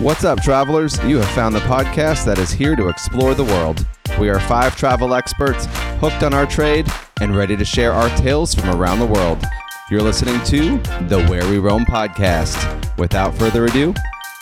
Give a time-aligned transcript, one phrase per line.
[0.00, 0.98] What's up, travelers?
[1.04, 3.86] You have found the podcast that is here to explore the world.
[4.18, 5.66] We are five travel experts
[6.00, 6.88] hooked on our trade
[7.20, 9.44] and ready to share our tales from around the world.
[9.90, 12.98] You're listening to the Where We Roam podcast.
[12.98, 13.94] Without further ado,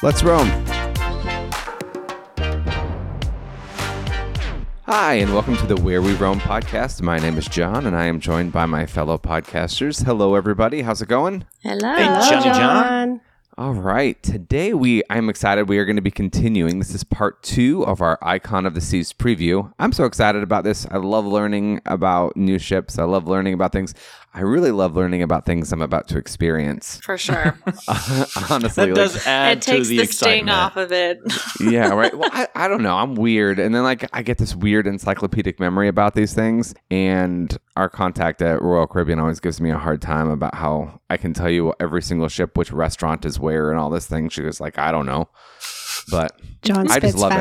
[0.03, 0.49] let's roam.
[4.87, 7.01] Hi, and welcome to the Where We Roam podcast.
[7.01, 10.05] My name is John, and I am joined by my fellow podcasters.
[10.05, 10.83] Hello, everybody.
[10.83, 11.47] How's it going?
[11.63, 11.95] Hello.
[11.95, 13.21] Hey, Johnny John.
[13.57, 14.23] All right.
[14.23, 16.81] Today we I'm excited we are going to be continuing.
[16.81, 19.73] This is part 2 of our Icon of the Seas preview.
[19.79, 20.87] I'm so excited about this.
[20.91, 22.99] I love learning about new ships.
[22.99, 23.95] I love learning about things.
[24.37, 26.99] I really love learning about things I'm about to experience.
[27.05, 27.57] For sure.
[28.51, 31.21] Honestly, That like- does add it takes to the, the, sting off of it.
[31.61, 32.13] yeah, right.
[32.25, 32.97] Well, I, I don't know.
[32.97, 33.61] I'm weird.
[33.61, 36.75] And then, like, I get this weird encyclopedic memory about these things.
[36.91, 41.17] And our contact at Royal Caribbean always gives me a hard time about how I
[41.17, 44.29] can tell you every single ship, which restaurant is where, and all this thing.
[44.31, 45.29] She was like, I don't know.
[46.11, 47.39] But John I just spits love it.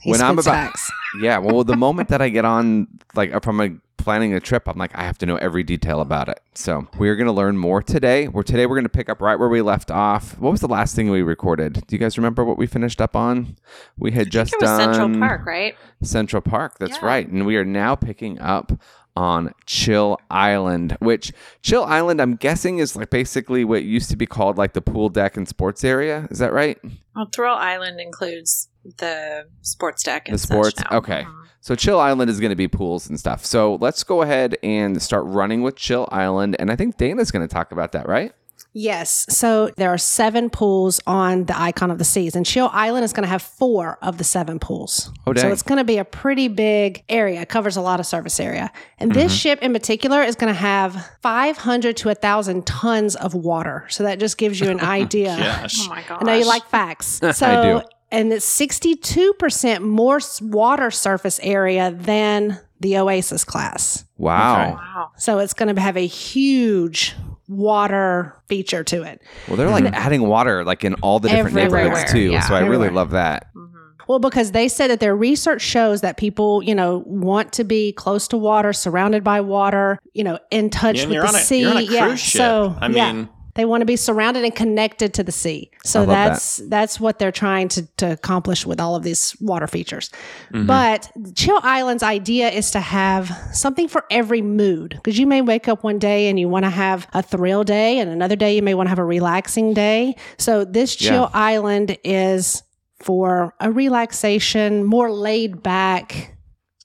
[0.00, 0.90] He When spits I'm about- facts.
[1.20, 4.66] yeah, well, the moment that I get on, like, if I'm like, planning a trip,
[4.66, 6.40] I'm like, I have to know every detail about it.
[6.54, 8.28] So we're going to learn more today.
[8.28, 10.38] We're today we're going to pick up right where we left off.
[10.38, 11.74] What was the last thing we recorded?
[11.86, 13.56] Do you guys remember what we finished up on?
[13.98, 15.74] We had just it was done Central Park, right?
[16.02, 16.78] Central Park.
[16.78, 17.06] That's Yeah.
[17.06, 17.28] right.
[17.28, 18.72] And we are now picking up
[19.20, 24.24] on Chill Island, which Chill Island, I'm guessing, is like basically what used to be
[24.24, 26.26] called like the pool deck and sports area.
[26.30, 26.78] Is that right?
[27.14, 30.82] Well, Thrill Island includes the sports deck and The sports?
[30.90, 31.24] Okay.
[31.28, 31.34] Mhm.
[31.60, 33.44] So Chill Island is going to be pools and stuff.
[33.44, 36.56] So let's go ahead and start running with Chill Island.
[36.58, 38.32] And I think Dana's going to talk about that, right?
[38.72, 39.26] Yes.
[39.28, 43.12] So there are seven pools on the Icon of the Seas, and Chill Island is
[43.12, 45.10] going to have four of the seven pools.
[45.26, 45.42] Oh, dang.
[45.42, 47.40] So it's going to be a pretty big area.
[47.40, 48.70] It covers a lot of surface area.
[48.98, 49.36] And this Mm-hmm.
[49.36, 53.86] ship in particular is going to have 500 to 1,000 tons of water.
[53.90, 55.36] So that just gives you an idea.
[55.36, 55.76] Gosh.
[55.80, 56.18] Oh my gosh.
[56.20, 57.20] I know you like facts.
[57.34, 57.86] So, I do.
[58.12, 64.04] And it's 62% more water surface area than the Oasis class.
[64.16, 64.62] Wow.
[64.62, 64.72] Okay.
[64.74, 65.10] Wow.
[65.16, 67.14] So it's going to have a huge
[67.50, 69.20] water feature to it.
[69.48, 69.94] Well, they're like mm-hmm.
[69.94, 71.84] adding water like in all the different Everywhere.
[71.84, 72.30] neighborhoods too.
[72.30, 72.40] Yeah.
[72.40, 73.48] so I really love that.
[73.54, 73.66] Mm-hmm.
[74.06, 77.92] Well, because they said that their research shows that people, you know, want to be
[77.92, 81.34] close to water, surrounded by water, you know, in touch Yeah, with you're the on
[81.34, 81.60] a- sea.
[81.60, 82.14] you're on a yeah.
[82.16, 82.38] ship.
[82.38, 83.26] So, I yeah.
[83.54, 85.70] They want to be surrounded and connected to the sea.
[85.84, 86.28] So love that.
[86.28, 90.10] that's that's what they're trying to, to accomplish with all of these water features.
[90.52, 90.66] Mm-hmm.
[90.66, 94.90] But Chill Island's idea is to have something for every mood.
[94.90, 97.98] Because you may wake up one day and you want to have a thrill day,
[97.98, 100.16] and another day you may want to have a relaxing day.
[100.38, 101.30] So this Chill Yeah.
[101.32, 102.62] Island is
[103.02, 106.36] for a relaxation, more laid back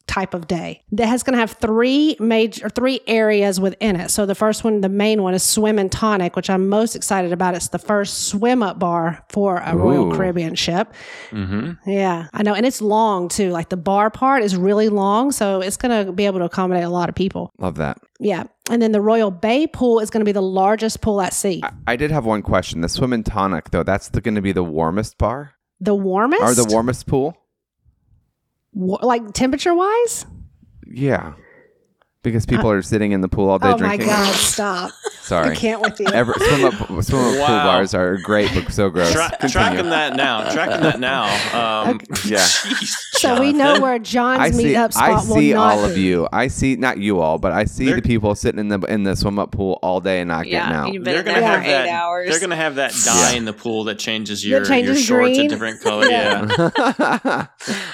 [0.08, 0.84] type of day.
[0.92, 4.12] That has going to have three major three areas within it.
[4.12, 7.32] So the first one, the main one is swim and tonic, which I'm most excited
[7.32, 7.56] about.
[7.56, 10.94] It's the first swim up bar for a Royal Caribbean ship.
[11.32, 11.90] Mm-hmm.
[11.90, 13.50] Yeah, I know, and it's long too.
[13.50, 16.84] Like the bar part is really long, so it's going to be able to accommodate
[16.84, 17.52] a lot of people.
[17.58, 17.98] Love that.
[18.20, 21.34] Yeah, and then the Royal Bay pool is going to be the largest pool at
[21.34, 21.62] sea.
[21.64, 22.82] I, I did have one question.
[22.82, 26.54] The swim and tonic though, that's going to be the warmest bar The warmest, or
[26.54, 27.38] the warmest pool?
[28.76, 30.26] Like temperature wise.
[30.86, 31.34] Yeah.
[32.26, 34.10] Because people are sitting in the pool all day drinking.
[34.10, 34.18] Oh my.
[34.26, 34.34] God!
[34.34, 34.92] Stop!
[35.22, 35.52] Sorry.
[35.52, 36.08] I can't with you.
[36.08, 37.64] Ever, swim up, swim up pool Wow.
[37.66, 39.12] bars are great, but so gross.
[39.12, 39.50] Tra- Continue.
[39.52, 40.52] tracking that now.
[40.52, 41.24] Tracking that now.
[41.88, 42.38] Um, Yeah.
[42.38, 42.88] jeez,
[43.20, 43.82] so we know Jonathan.
[43.84, 44.64] where John's I see.
[44.74, 46.28] meetup I spot will see not all of you.
[46.34, 49.04] I see not you all, but I see They're- the people sitting in the in
[49.04, 50.94] the swim up pool all day and not Yeah, getting out.
[50.94, 51.86] you've been They're in gonna there have for that.
[51.88, 52.30] eight hours.
[52.30, 55.46] They're gonna have that dye in the pool that changes your, your changes shorts green.
[55.46, 56.06] a different color.
[56.08, 57.48] Yeah.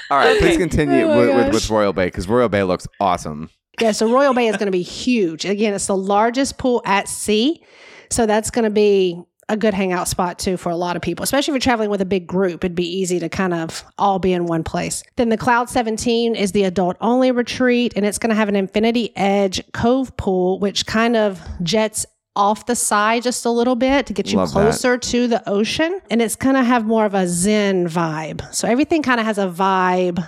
[0.09, 1.53] all right, please continue Oh my with, with, gosh.
[1.53, 3.49] with Royal Bay because Royal Bay looks awesome.
[3.79, 5.45] Yeah, so Royal Bay is going to be huge.
[5.45, 7.63] Again, it's the largest pool at sea.
[8.09, 11.23] So that's going to be a good hangout spot too for a lot of people,
[11.23, 12.63] especially if you're traveling with a big group.
[12.63, 15.03] It'd be easy to kind of all be in one place.
[15.17, 18.55] Then the Cloud 17 is the adult only retreat, and it's going to have an
[18.55, 22.05] Infinity Edge Cove pool, which kind of jets
[22.35, 24.61] off the side just a little bit to get you Love that.
[24.61, 25.99] closer to the ocean.
[26.09, 28.53] And it's going to have more of a Zen vibe.
[28.53, 30.25] So everything kind of has a vibe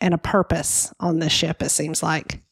[0.00, 2.42] and a purpose on this ship, it seems like.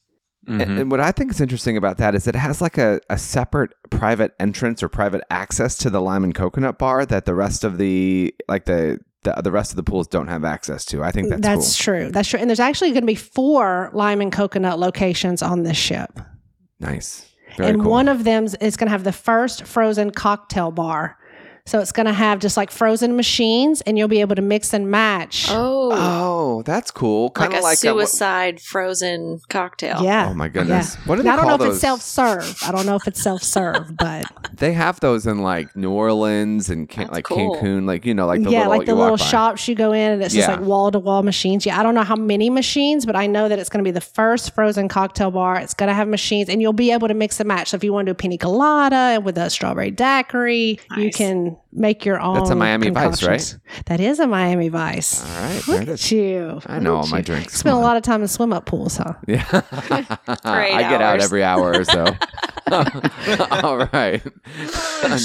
[0.46, 0.81] And, Mhm.
[0.82, 3.70] and what I think is interesting about that is it has like a, a separate
[3.91, 7.79] private entrance or private access to the lime and coconut bar that the rest of
[7.79, 11.02] the like the the, the rest of the pools don't have access to.
[11.02, 12.11] I think that's, That's true.
[12.11, 12.38] That's true.
[12.38, 16.20] And there's actually going to be four lime and coconut locations on this ship.
[16.79, 17.26] Nice.
[17.56, 17.90] Very and cool.
[17.90, 21.17] one of them is going to have the first frozen cocktail bar.
[21.66, 24.75] So it's going to have just like frozen machines, and you'll be able to mix
[24.75, 25.46] and match.
[25.49, 27.31] Oh, Oh, that's cool.
[27.31, 30.02] Kind of like of a like, suicide frozen cocktail.
[30.02, 30.28] Yeah.
[30.28, 30.96] oh my goodness.
[31.06, 32.58] What do they Now, I don't call know if it's self serve.
[32.66, 36.69] I don't know if it's self serve, but They have those in like New Orleans
[36.69, 37.56] and can- like cool.
[37.56, 39.93] Cancun, like you know, like the yeah, little like the you little shops you go
[39.93, 40.46] in, and it's Yeah.
[40.49, 41.64] just like wall to wall machines.
[41.64, 43.93] Yeah, I don't know how many machines, but I know that it's going to be
[43.93, 45.56] the first frozen cocktail bar.
[45.61, 47.70] It's going to have machines, and you'll be able to mix and match.
[47.70, 51.14] So if you want to do a pina colada with a strawberry daiquiri, you Nice.
[51.55, 52.35] Can make your own.
[52.35, 53.56] That's a Miami Vice, right?
[53.87, 55.23] That is a Miami Vice.
[55.23, 56.61] All right, there Look at you.
[56.67, 57.25] I know all at my you.
[57.25, 57.55] drinks.
[57.59, 59.15] Spend a lot of time in swim up pools, huh?
[59.27, 59.45] Yeah.
[59.51, 60.06] Great
[60.45, 62.05] I get out every hour or so.
[63.51, 64.23] All right.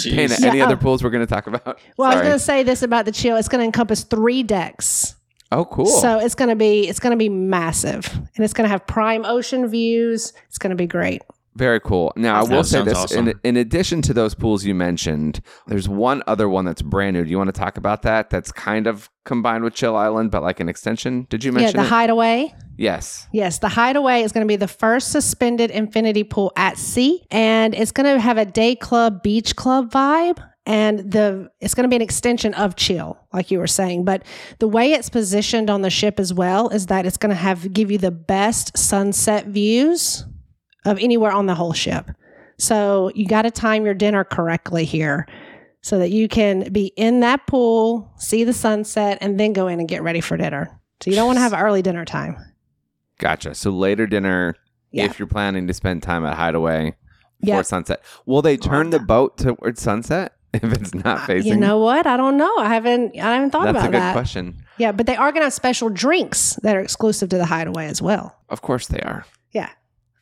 [0.04, 0.78] Dana, any Yeah, other oh.
[0.78, 1.80] pools we're going to talk about?
[1.98, 3.38] Well, I was going to say this about the chill.
[3.38, 5.16] It's going to encompass three decks.
[5.52, 5.86] Oh, cool.
[5.88, 8.06] So it's going to be it's going to be massive,
[8.36, 10.34] and it's going to have prime ocean views.
[10.48, 11.24] It's going to be great.
[11.60, 12.14] Very cool.
[12.16, 13.28] Now, I will say this awesome.
[13.28, 17.26] in, in addition to those pools you mentioned, there's one other one that's brand new.
[17.26, 18.30] Do you want to talk about that?
[18.30, 21.28] That's kind of combined with Chill Island, but like an extension.
[21.30, 21.90] Did you mention Yeah, mention the it?
[21.90, 22.56] Hideaway.
[22.78, 23.28] yes.
[23.34, 27.76] Yes, the Hideaway is going to be the first suspended infinity pool at sea, and
[27.76, 30.42] it's going to have a day club, beach club vibe.
[30.66, 34.06] And the it's going to be an extension of chill, like you were saying.
[34.06, 34.24] But
[34.60, 37.74] the way it's positioned on the ship as well is that it's going to have
[37.74, 40.26] give you the best sunset views
[40.86, 42.10] of anywhere on the whole ship.
[42.58, 45.28] So you got to time your dinner correctly here,
[45.82, 49.80] so that you can be in that pool, see the sunset, and then go in
[49.80, 50.78] and get ready for dinner.
[51.02, 52.36] So you don't want to have early dinner time.
[53.18, 53.56] Gotcha.
[53.56, 54.56] So later dinner,
[54.92, 55.06] Yeah.
[55.06, 56.96] if you're planning to spend time at Hideaway
[57.42, 61.54] before sunset, will they turn the boat towards sunset if it's not uh, facing?
[61.54, 62.06] You know what?
[62.06, 62.54] I don't know.
[62.58, 63.16] I haven't.
[63.18, 63.82] I haven't thought That's about that.
[63.82, 64.14] That's a good that.
[64.14, 64.64] question.
[64.78, 67.86] Yeah, but they are going to have special drinks that are exclusive to the Hideaway
[67.88, 68.38] as well.
[68.50, 69.26] Of course they are.
[69.52, 69.70] Yeah.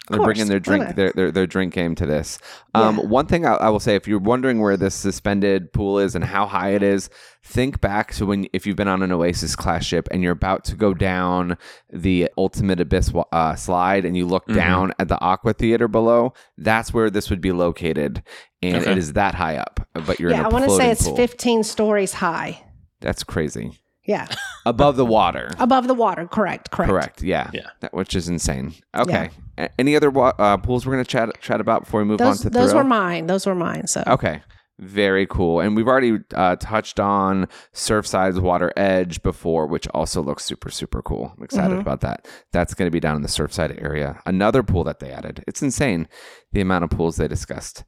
[0.10, 0.26] They're course.
[0.28, 2.40] bringing their drink their, their their drink game to this.
[2.74, 3.04] Um, Yeah.
[3.06, 6.24] One thing I, I will say, if you're wondering where this suspended pool is and
[6.24, 7.10] how high it is,
[7.44, 10.64] think back to when if you've been on an Oasis class ship and you're about
[10.66, 11.58] to go down
[11.92, 14.56] the Ultimate Abyss uh, slide and you look Mhm.
[14.56, 16.34] down at the Aqua Theater below.
[16.58, 18.24] That's where this would be located,
[18.62, 18.92] and Okay.
[18.92, 19.86] it is that high up.
[19.94, 21.16] But you're yeah, in a I want to say it's pool.
[21.18, 22.64] 15 stories high.
[23.02, 23.78] That's crazy.
[24.08, 24.28] Yeah,
[24.66, 25.52] Above the water.
[25.60, 26.26] above the water.
[26.28, 26.72] Correct.
[26.72, 26.90] Correct.
[26.90, 27.22] Correct.
[27.22, 27.50] Yeah.
[27.54, 27.68] Yeah.
[27.82, 28.74] That, which is insane.
[28.96, 29.30] Okay.
[29.58, 32.18] A- Any other wa- uh, pools we're going to chat chat about before we move
[32.20, 32.84] Those on to the those Thrill?
[32.84, 33.28] were mine.
[33.28, 33.86] Those were mine.
[33.88, 34.42] So Okay.
[34.80, 35.60] Very cool.
[35.60, 41.02] And we've already uh, touched on Surfside's Water Edge before, which also looks super, super
[41.02, 41.34] cool.
[41.36, 41.82] I'm excited Mhm.
[41.82, 42.28] about that.
[42.54, 44.22] That's going to be down in the Surfside area.
[44.28, 45.44] Another pool that they added.
[45.48, 46.08] It's insane
[46.52, 47.86] the amount of pools they discussed.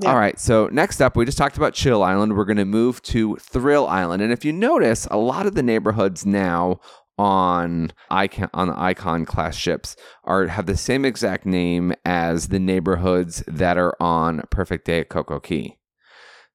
[0.00, 0.10] Yeah.
[0.10, 0.38] All right.
[0.38, 2.36] So next up, we just talked about Chill Island.
[2.36, 4.22] We're going to move to Thrill Island.
[4.22, 6.80] And if you notice, a lot of the neighborhoods now
[7.18, 12.60] on icon on the icon class ships are have the same exact name as the
[12.60, 15.76] neighborhoods that are on Perfect Day at CocoCay.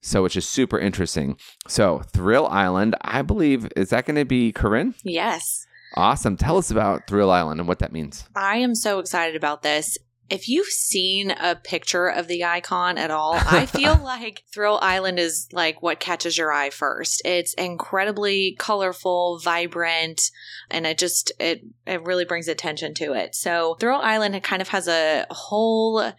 [0.02, 1.38] So which is super interesting.
[1.68, 4.96] So Thrill Island, I believe, is that going to be Corinne?
[5.04, 5.66] Yes.
[5.96, 6.38] Awesome.
[6.38, 8.26] Tell us about Thrill Island and what that means.
[8.36, 9.98] I am so excited about this.
[10.30, 15.20] If you've seen a picture of the icon at all, I feel like Thrill Island
[15.20, 17.22] is like what catches your eye first.
[17.26, 20.32] It's incredibly colorful, vibrant,
[20.72, 23.36] and it just it it really brings attention to it.
[23.36, 26.14] So Thrill Island kind of has a whole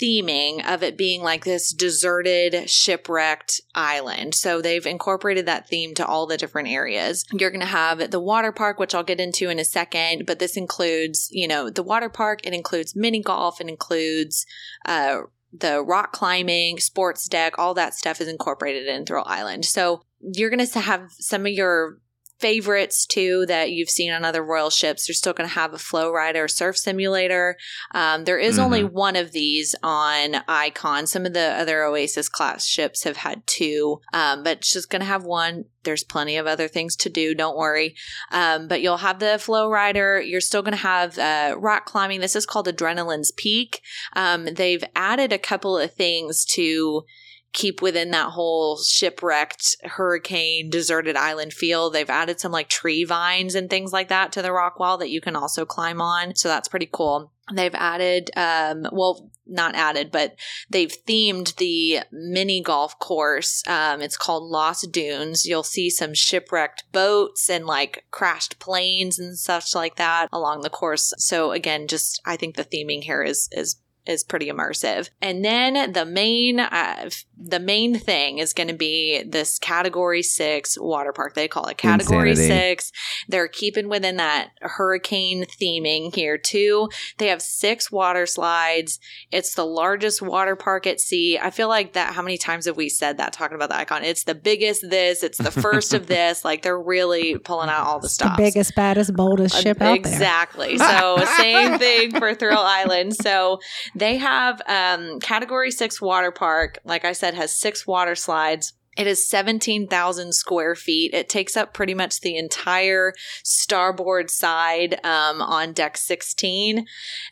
[0.00, 4.34] theming of it being like this deserted, shipwrecked island.
[4.34, 7.24] So they've incorporated that theme to all the different areas.
[7.32, 10.38] You're going to have the water park, which I'll get into in a second, but
[10.38, 14.46] this includes, you know, the water park, it includes mini golf, it includes,
[14.84, 15.22] uh,
[15.52, 19.64] the rock climbing, sports deck, all that stuff is incorporated in Thrill Island.
[19.64, 21.98] So you're going to have some of your
[22.38, 25.08] favorites too that you've seen on other royal ships.
[25.08, 27.56] You're still going to have a flow rider surf simulator.
[27.94, 31.06] Um, there is only one of these on Icon.
[31.06, 35.00] Some of the other Oasis class ships have had two, um, but it's just going
[35.00, 35.64] to have one.
[35.84, 37.34] There's plenty of other things to do.
[37.34, 37.94] Don't worry.
[38.32, 40.20] Um, but you'll have the flow rider.
[40.20, 42.20] You're still going to have uh, rock climbing.
[42.20, 43.80] This is called Adrenaline's Peak.
[44.14, 47.04] Um, they've added a couple of things to
[47.52, 51.90] keep within that whole shipwrecked hurricane deserted island feel.
[51.90, 55.10] They've added some like tree vines and things like that to the rock wall that
[55.10, 56.34] you can also climb on.
[56.36, 57.32] So that's pretty cool.
[57.52, 60.34] They've added um well not added but
[60.68, 65.46] they've themed the mini golf course um it's called lost dunes.
[65.46, 70.70] You'll see some shipwrecked boats and like crashed planes and such like that along the
[70.70, 71.12] course.
[71.18, 73.76] So again just i think the theming here is is
[74.06, 75.10] is pretty immersive.
[75.20, 80.78] And then the main uh, the main thing is going to be this category 6
[80.80, 81.34] water park.
[81.34, 82.76] They call it category Insanity.
[82.76, 82.92] 6.
[83.28, 86.88] They're keeping within that hurricane theming here too.
[87.18, 88.98] They have 6 water slides.
[89.30, 91.38] It's the largest water park at sea.
[91.38, 94.02] I feel like that how many times have we said that talking about the icon?
[94.04, 96.44] It's the biggest this, it's the first of this.
[96.44, 98.36] Like they're really pulling out all the the stops.
[98.36, 99.94] biggest, baddest, boldest ship out there.
[99.96, 100.78] Exactly.
[100.78, 103.14] So same thing for Thrill Island.
[103.16, 103.60] So
[103.96, 106.78] they have um, category six water park.
[106.84, 108.74] Like I said, has six water slides.
[108.96, 111.12] It is 17,000 square feet.
[111.12, 113.12] It takes up pretty much the entire
[113.44, 116.86] starboard side um, on deck 16.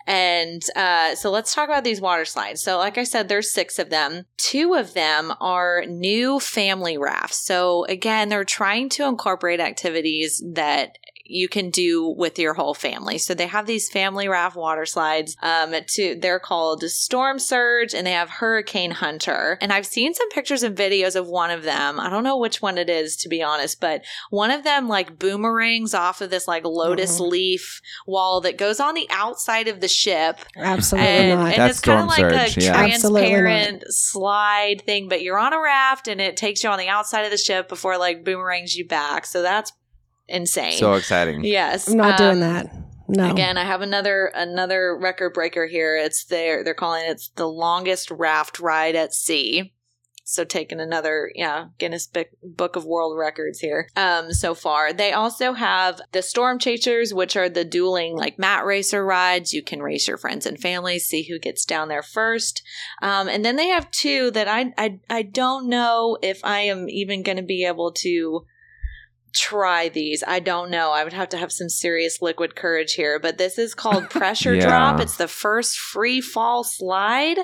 [0.06, 2.62] And uh, so let's talk about these water slides.
[2.62, 4.24] So, like I said, there's six of them.
[4.36, 7.44] Two of them are new family rafts.
[7.44, 13.18] So, again, they're trying to incorporate activities that you can do with your whole family.
[13.18, 15.36] So they have these family raft water slides.
[15.42, 19.56] Um, to they're called Storm Surge and they have Hurricane Hunter.
[19.60, 21.98] And I've seen some pictures and videos of one of them.
[21.98, 25.18] I don't know which one it is to be honest, but one of them like
[25.18, 27.30] boomerangs off of this like lotus Mhm.
[27.30, 30.40] leaf wall that goes on the outside of the ship.
[30.56, 31.52] Absolutely And, not.
[31.52, 32.72] and That's it's kind of like Storm a yeah.
[32.72, 37.22] Transparent slide thing, but you're on a raft and it takes you on the outside
[37.22, 39.26] of the ship before like boomerangs you back.
[39.26, 39.72] So that's
[40.28, 40.78] insane.
[40.78, 41.44] So exciting.
[41.44, 42.84] yes, I'm not um, doing that.
[43.08, 43.30] No.
[43.30, 45.96] Again, I have another another record breaker here.
[45.96, 49.74] It's their they're calling it the longest raft ride at sea.
[50.26, 53.90] So taking another yeah Guinness Book, Book of World Records here.
[53.94, 58.64] Um, so far they also have the Storm Chasers, which are the dueling like mat
[58.64, 59.52] racer rides.
[59.52, 62.62] You can race your friends and family, see who gets down there first.
[63.02, 66.88] Um, and then they have two that I I I don't know if I am
[66.88, 68.46] even going to be able to
[69.34, 70.22] try these.
[70.26, 70.92] I don't know.
[70.92, 74.54] I would have to have some serious liquid courage here, but this is called Pressure
[74.54, 74.66] Yeah.
[74.66, 75.00] Drop.
[75.00, 77.38] It's the first free fall slide.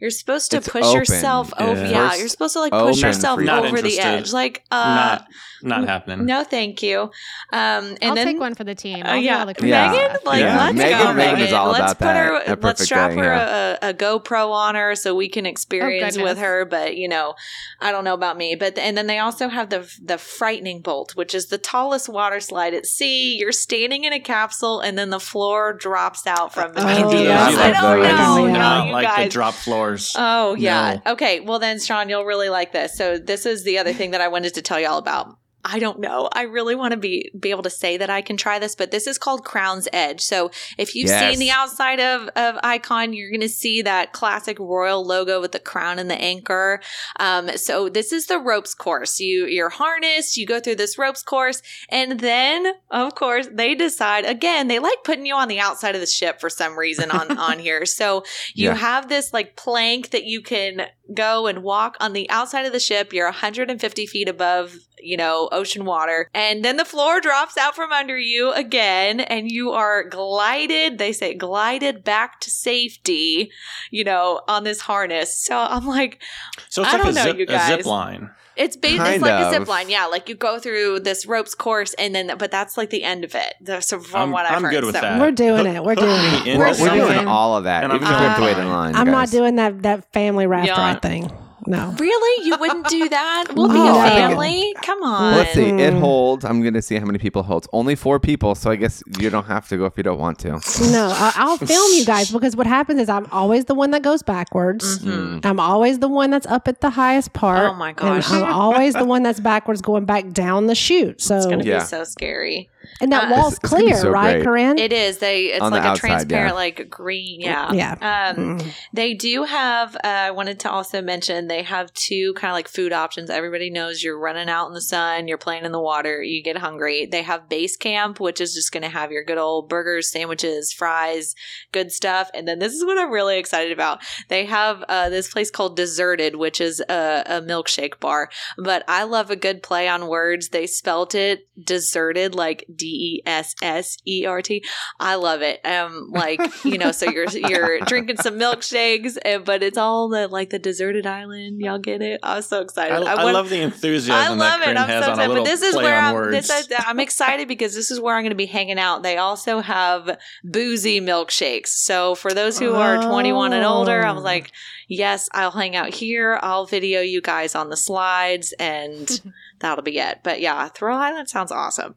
[0.00, 0.96] You're supposed to It's push open.
[0.98, 1.80] yourself over.
[1.84, 1.90] Yeah.
[1.90, 4.32] Yeah, First you're supposed to like push open yourself free Not over the edge.
[4.32, 5.26] Like, uh, not
[5.60, 6.24] not happening.
[6.24, 7.00] no, thank you.
[7.00, 7.10] Um,
[7.52, 9.04] and I'll then take one for the team.
[9.04, 9.90] uh, I'll do yeah, the Yeah.
[9.90, 10.56] Megan, like Yeah.
[10.58, 11.46] let's Megan- go, Megan Megan.
[11.48, 12.16] is all let's about put that.
[12.46, 13.76] her, A let's strap day, her yeah.
[13.82, 16.64] a, a GoPro on her so we can experience with her.
[16.64, 17.34] But you know,
[17.80, 18.54] I don't know about me.
[18.54, 22.38] But and then they also have the the frightening bolt, which is the tallest water
[22.38, 23.36] slide at sea.
[23.36, 27.50] You're standing in a capsule, and then the floor drops out from Oh, beneath yeah,
[27.50, 27.58] you.
[27.58, 28.46] I don't the- know.
[28.46, 29.54] No, not you like the drop drop
[29.88, 30.14] floors.
[30.18, 31.00] Oh yeah.
[31.04, 31.12] No.
[31.12, 31.40] Okay.
[31.40, 32.96] Well then, Sean, you'll really like this.
[32.96, 35.37] So this is the other thing that I wanted to tell you all about.
[35.64, 36.28] I don't know.
[36.32, 38.90] I really want to be be able to say that I can try this, but
[38.90, 40.20] this is called Crown's Edge.
[40.20, 41.20] So if you've Yes.
[41.20, 45.52] seen the outside of of Icon, you're going to see that classic royal logo with
[45.52, 46.80] the crown and the anchor.
[47.18, 49.18] Um, so this is the ropes course.
[49.20, 50.36] You you're harnessed.
[50.36, 54.68] You go through this ropes course, and then of course they decide again.
[54.68, 57.58] They like putting you on the outside of the ship for some reason on on
[57.58, 57.84] here.
[57.84, 58.24] So
[58.54, 58.74] you Yeah.
[58.76, 62.80] have this like plank that you can go and walk on the outside of the
[62.80, 63.12] ship.
[63.12, 66.28] You're 150 feet above, you know, ocean water.
[66.34, 71.12] And then the floor drops out from under you again, and you are glided, they
[71.12, 73.50] say glided back to safety,
[73.90, 75.36] you know, on this harness.
[75.36, 76.20] So I'm like,
[76.68, 77.86] so it's I like don't a know, zip, you a zip guys.
[77.86, 78.30] line.
[78.56, 79.52] it's based, Kind it's like a of.
[79.52, 79.88] zip line.
[79.88, 80.06] Yeah.
[80.06, 83.34] Like you go through this ropes course, and then, but that's like the end of
[83.34, 83.54] it.
[83.60, 84.70] The- So from I'm- what I've I'm heard.
[84.72, 85.20] good with So- that.
[85.20, 85.82] We're doing it.
[85.84, 86.10] We're doing
[86.46, 86.58] it.
[86.58, 87.84] We're, we're doing all of that.
[87.84, 88.44] and I'm if we have to fine.
[88.56, 88.94] wait in line.
[88.96, 90.76] I'm not doing that that family raft Yeah.
[90.80, 91.30] ride thing.
[91.68, 91.94] No.
[91.98, 92.46] Really?
[92.48, 93.44] You wouldn't do that?
[93.54, 94.74] We'll be Oh, a I- family?
[94.82, 95.20] Come on.
[95.32, 95.66] Well, let's see.
[95.68, 96.00] It Mm.
[96.00, 96.44] holds.
[96.44, 97.68] I'm going to see how many people it holds.
[97.72, 100.38] Only four people, so I guess you don't have to go if you don't want
[100.40, 100.48] to.
[100.90, 104.02] No, I- I'll film you guys because what happens is I'm always the one that
[104.02, 105.00] goes backwards.
[105.00, 105.44] Mhm.
[105.44, 107.70] I'm always the one that's up at the highest part.
[107.70, 108.30] Oh my and gosh.
[108.30, 111.20] I'm always the one that's backwards going back down the chute.
[111.20, 111.80] So It's going to Yeah.
[111.80, 112.70] be so scary.
[113.00, 114.42] And that Uh, wall's It's- it's clear, so right.
[114.42, 114.78] Corinne?
[114.78, 115.18] It is.
[115.18, 115.46] They.
[115.46, 116.54] It's On the like a outside, transparent, yeah.
[116.54, 117.40] like green.
[117.40, 117.72] Yeah.
[117.72, 117.92] Yeah.
[117.92, 118.72] Um, Mm.
[118.92, 119.96] They do have.
[119.96, 123.30] Uh, I wanted to also mention they have two kind of like food options.
[123.30, 126.56] Everybody knows you're running out in the sun, you're playing in the water, you get
[126.58, 127.06] hungry.
[127.10, 130.72] They have base camp, which is just going to have your good old burgers, sandwiches,
[130.72, 131.34] fries,
[131.72, 132.30] good stuff.
[132.34, 134.00] And then this is what I'm really excited about.
[134.28, 138.30] They have uh, this place called Deserted, which is a, a milkshake bar.
[138.56, 140.48] But I love a good play on words.
[140.50, 144.64] They spelt it deserted, like D E S S E R T.
[145.00, 145.60] I love it.
[145.66, 150.28] Um, like you know, so you're you're drinking some milkshakes, eh, but it's all the
[150.28, 151.60] like the deserted island.
[151.60, 152.20] Y'all get it?
[152.22, 153.06] I was so I, excited.
[153.06, 154.14] I want- love the enthusiasm.
[154.14, 154.76] I love it.
[154.76, 155.34] I'm so excited.
[155.34, 156.30] But this is where I'm.
[156.30, 159.02] This is, I'm excited because this is where I'm going to be hanging out.
[159.02, 161.68] They also have boozy milkshakes.
[161.68, 164.24] So for those who are 21 and older, I was Oh.
[164.24, 164.52] like,
[164.88, 166.38] yes, I'll hang out here.
[166.42, 169.08] I'll video you guys on the slides, and
[169.60, 170.20] that'll be it.
[170.22, 171.94] But yeah, Thrill Island sounds awesome.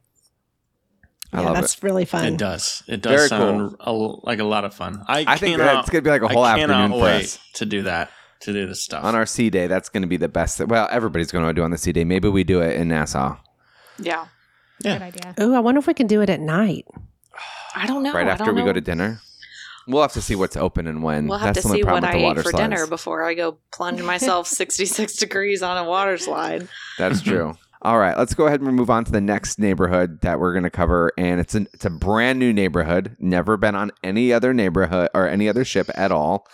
[1.33, 2.25] I yeah, love that's really fun.
[2.25, 2.83] It does.
[2.87, 5.03] It does Very sound a, like a lot of fun.
[5.07, 7.05] I, I think cannot, that's going to be like a whole I cannot afternoon for
[7.05, 7.39] wait us.
[7.53, 8.11] to do that.
[8.41, 10.59] To do this stuff On our sea day, that's going to be the best.
[10.59, 12.03] Well, everybody's going to do on the sea day.
[12.03, 13.37] Maybe we do it in Nassau
[13.99, 14.25] Yeah.
[14.83, 14.97] Yeah.
[14.97, 15.35] Good idea.
[15.39, 16.87] Ooh, I wonder if we can do it at night.
[17.75, 18.11] I don't know.
[18.13, 18.65] right I after don't we know.
[18.65, 19.21] go to dinner.
[19.87, 21.27] We'll have to see what's open and when.
[21.27, 22.57] We'll have that's to see what I eat for slides.
[22.57, 26.67] dinner before I go plunge myself 66 degrees on a water slide.
[26.97, 27.55] That's true.
[27.83, 30.65] All right, let's go ahead and move on to the next neighborhood that we're going
[30.65, 34.53] to cover, and it's an, it's a brand new neighborhood, never been on any other
[34.53, 36.47] neighborhood or any other ship at all.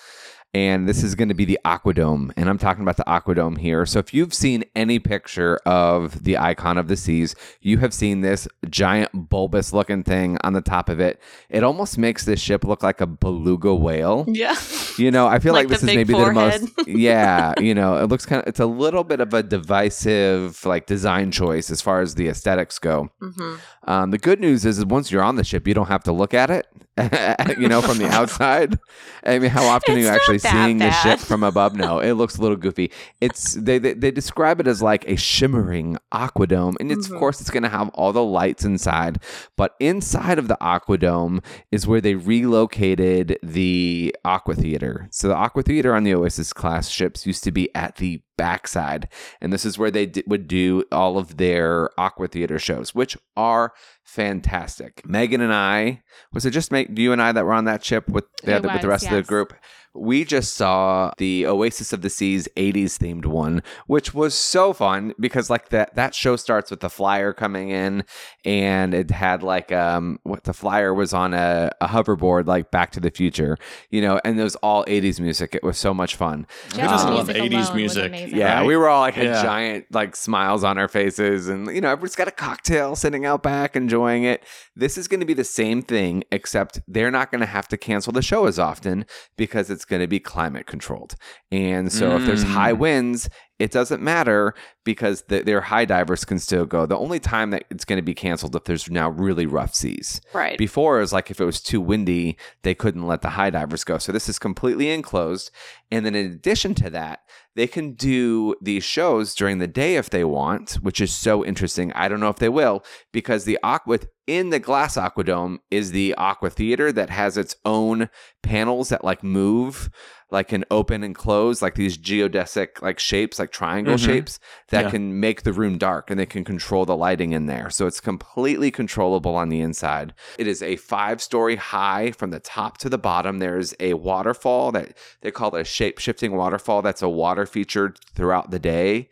[0.54, 3.86] And this is going to be the Aquadome, and I'm talking about the Aquadome here.
[3.86, 8.22] So if you've seen any picture of the icon of the seas, you have seen
[8.22, 11.22] this giant bulbous looking thing on the top of it.
[11.50, 14.26] It almost makes this ship look like a beluga whale.
[14.28, 14.56] Yeah.
[14.98, 16.62] You know, I feel like, Like this is maybe forehead.
[16.62, 16.88] the most.
[16.88, 18.48] Yeah, you know, it looks kind of.
[18.48, 22.80] It's a little bit of a divisive like design choice as far as the aesthetics
[22.80, 23.10] go.
[23.22, 26.04] hmm Um, the good news is, is once you're on the ship, you don't have
[26.04, 26.68] to look at it.
[27.60, 28.80] you know, from the outside.
[29.26, 31.76] I mean, how often are you actually seeing the ship from above?
[31.76, 32.92] No, it looks a little goofy.
[33.22, 37.14] It's they they, they describe it as like a shimmering aquadome, and it's Mhm.
[37.14, 39.22] of course it's going to have all the lights inside.
[39.56, 45.08] But inside of the aquadome is where they relocated the aqua theater.
[45.12, 49.10] So the aqua theater on the Oasis class ships used to be at the backside,
[49.42, 53.18] and this is where they d- would do all of their aqua theater shows, which
[53.36, 55.02] are fantastic.
[55.06, 56.02] Megan and I
[56.34, 58.70] was it just make you and I that were on that ship with the, other,
[58.70, 59.54] with the was, rest of the group?
[59.98, 65.14] We just saw the Oasis of the Seas 80s themed one, which was so fun
[65.20, 68.04] because like that that show starts with the flyer coming in
[68.46, 72.92] and it had like um what the flyer was on a, a hoverboard like Back
[72.92, 73.58] to the Future,
[73.90, 75.56] you know, and it was all 80s music.
[75.56, 76.46] It was so much fun.
[76.70, 78.08] Just I just love music 80s alone music.
[78.08, 78.38] amazing.
[78.38, 78.68] Yeah, Right?
[78.68, 79.42] we were all like had Yeah.
[79.44, 83.42] giant like smiles on our faces, and you know everybody's got a cocktail sitting out
[83.44, 84.44] back enjoying it.
[84.76, 87.78] This is going to be the same thing, except they're not going to have to
[87.78, 89.06] cancel the show as often
[89.38, 91.16] because it's going to be climate controlled.
[91.52, 92.54] And so if there's Mm.
[92.54, 96.86] high winds, it doesn't matter because the, their high divers can still go.
[96.86, 100.22] The only time that it's going to be canceled if there's now really rough seas.
[100.34, 100.58] Right.
[100.58, 103.84] Before it was like if it was too windy, they couldn't let the high divers
[103.84, 103.98] go.
[103.98, 105.52] So this is completely enclosed.
[105.92, 107.22] And then in addition to that,
[107.56, 111.92] they can do these shows during the day if they want, which is so interesting.
[111.94, 116.14] I don't know if they will because the aqua in the glass aquadome is the
[116.16, 118.10] aqua theater that has its own
[118.44, 119.90] panels that like move
[120.30, 124.06] like can open and close like these geodesic like shapes like triangle Mhm.
[124.06, 124.92] shapes that Yeah.
[124.92, 128.02] can make the room dark and they can control the lighting in there so it's
[128.02, 132.90] completely controllable on the inside it is a five story high from the top to
[132.90, 137.10] the bottom there's a waterfall that they call it a shape shifting waterfall that's a
[137.10, 139.10] water feature throughout the day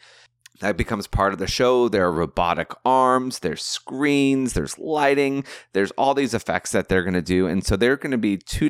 [0.61, 1.89] that becomes part of the show.
[1.89, 7.13] There are robotic arms, there's screens, there's lighting, there's all these effects that they're going
[7.13, 7.45] to do.
[7.45, 8.69] And so they're going to be two.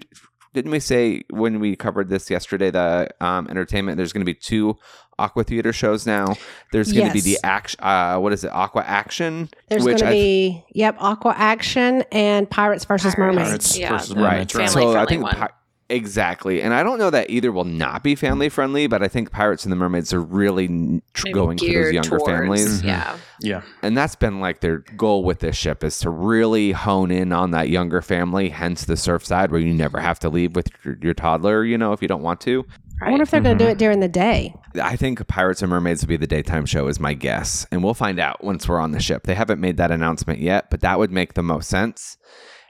[0.56, 4.34] Didn't we say when we covered this yesterday, the um, entertainment, there's going to be
[4.34, 4.78] two
[5.20, 6.28] Aqua Theater shows now?
[6.72, 7.40] There's going to be the Yes.
[7.44, 9.50] action, uh, what is it, Aqua Action?
[9.68, 13.36] There's going to be yep, Aqua Action and Pirates versus Pirates.
[13.36, 13.48] Mermaids.
[13.50, 13.90] Pirates Yeah.
[13.90, 14.22] versus Right.
[14.32, 15.36] Mermaids, Family so I think one.
[15.36, 15.50] pi-
[15.90, 19.32] exactly, and I don't know that either will not be family friendly, but I think
[19.32, 22.78] Pirates and the Mermaids are really tr- going for those younger towards- families.
[22.80, 22.88] Mm-hmm.
[22.88, 23.18] Yeah.
[23.42, 23.62] Yeah.
[23.82, 27.52] and that's been like their goal with this ship is to really hone in on
[27.52, 30.98] that younger family hence the surf side where you never have to leave with your,
[31.02, 32.66] your toddler you know if you don't want to
[33.02, 33.74] I wonder if they're going to do mm-hmm.
[33.74, 34.56] it during the day.
[34.82, 37.94] i think pirates and mermaids will be the daytime show is my guess and we'll
[37.94, 40.98] find out once we're on the ship they haven't made that announcement yet but that
[40.98, 42.18] would make the most sense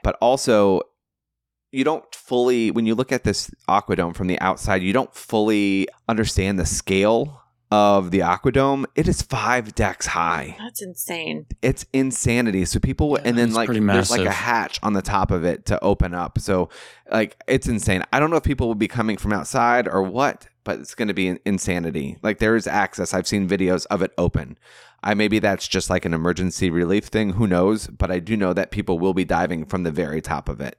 [0.02, 0.80] but also
[1.76, 5.86] you don't fully when you look at this aquadome from the outside you don't fully
[6.08, 11.46] understand the scale of the aquadome it is five decks high That's insane.
[11.62, 12.64] it's insanity.
[12.64, 15.66] So people, and then like pretty there's like a hatch on the top of it
[15.66, 16.38] to open up.
[16.38, 16.68] So
[17.10, 18.04] like it's insane.
[18.12, 21.08] I don't know if people will be coming from outside or what, but it's going
[21.08, 22.18] to be in- insanity.
[22.22, 23.12] Like there is access.
[23.12, 24.58] I've seen videos of it open.
[25.02, 27.30] I maybe that's just like an emergency relief thing.
[27.30, 27.88] Who knows?
[27.88, 30.78] But I do know that people will be diving from the very top of it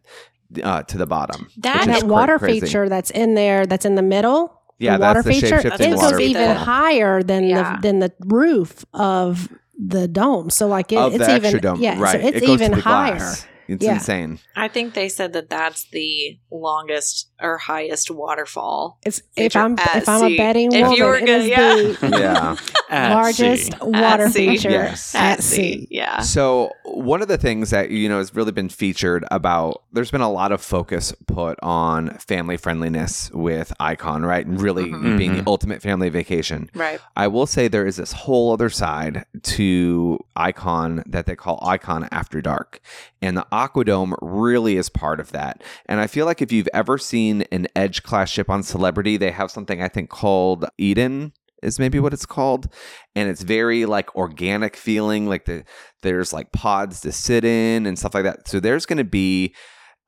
[0.64, 1.50] uh, to the bottom.
[1.58, 2.62] That which And is that water crazy.
[2.62, 4.54] feature that's in there, that's in the middle.
[4.80, 5.48] Yeah, the water that's the feature.
[5.62, 6.66] shape-shifting It goes water even fall.
[6.66, 7.76] higher than Yeah.
[7.78, 10.50] the than the roof of the dome.
[10.50, 12.00] So like it, of it's the even extra dome, yeah.
[12.00, 12.22] right?
[12.22, 13.16] So it's it even higher.
[13.18, 13.48] glass.
[13.68, 13.94] It's Yeah.
[13.96, 14.40] insane.
[14.56, 18.98] I think they said that that's the longest or highest waterfall.
[19.06, 20.36] It's if I'm at if I'm sea.
[20.36, 21.76] a betting If woman, you were it gonna- yeah.
[21.76, 22.56] the Yeah.
[23.14, 23.78] Largest sea.
[23.82, 24.48] water At sea.
[24.48, 25.14] feature Yes.
[25.16, 25.88] at sea.
[25.92, 26.20] Yeah.
[26.22, 30.22] So one of the things that you know has really been featured about there's been
[30.22, 34.46] a lot of focus put on family friendliness with Icon, right?
[34.46, 35.18] And really Mhm.
[35.18, 35.48] being the Mhm.
[35.48, 36.70] ultimate family vacation.
[36.74, 37.00] Right.
[37.16, 42.08] I will say there is this whole other side to Icon that they call Icon
[42.12, 42.80] After Dark.
[43.22, 45.64] And the Aquadome really is part of that.
[45.88, 49.32] And I feel like if you've ever seen an Edge class ship on Celebrity, they
[49.32, 52.72] have something I think called Eden is maybe what it's called
[53.16, 55.64] and it's very like organic feeling like the
[56.04, 59.56] there's like pods to sit in and stuff like that so there's going to be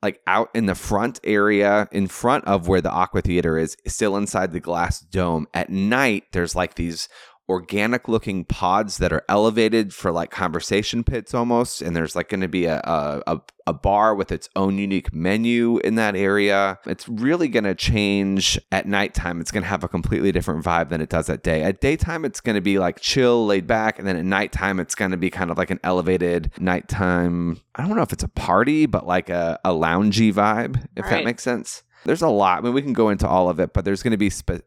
[0.00, 4.16] like out in the front area in front of where the aqua theater is still
[4.16, 7.08] inside the glass dome at night there's like these
[7.50, 12.40] organic looking pods that are elevated for like conversation pits almost and there's like going
[12.40, 12.80] to be a,
[13.26, 16.78] a a bar with its own unique menu in that area.
[16.86, 19.40] It's really going to change at nighttime.
[19.40, 21.62] It's going to have a completely different vibe than it does at day.
[21.62, 24.94] At daytime it's going to be like chill laid back and then at nighttime it's
[24.94, 28.28] going to be kind of like an elevated nighttime i don't know if it's a
[28.28, 31.82] party but like a, a loungy vibe if that makes sense.
[32.04, 32.58] There's a lot.
[32.58, 34.62] I mean we can go into all of it but there's going to be spe-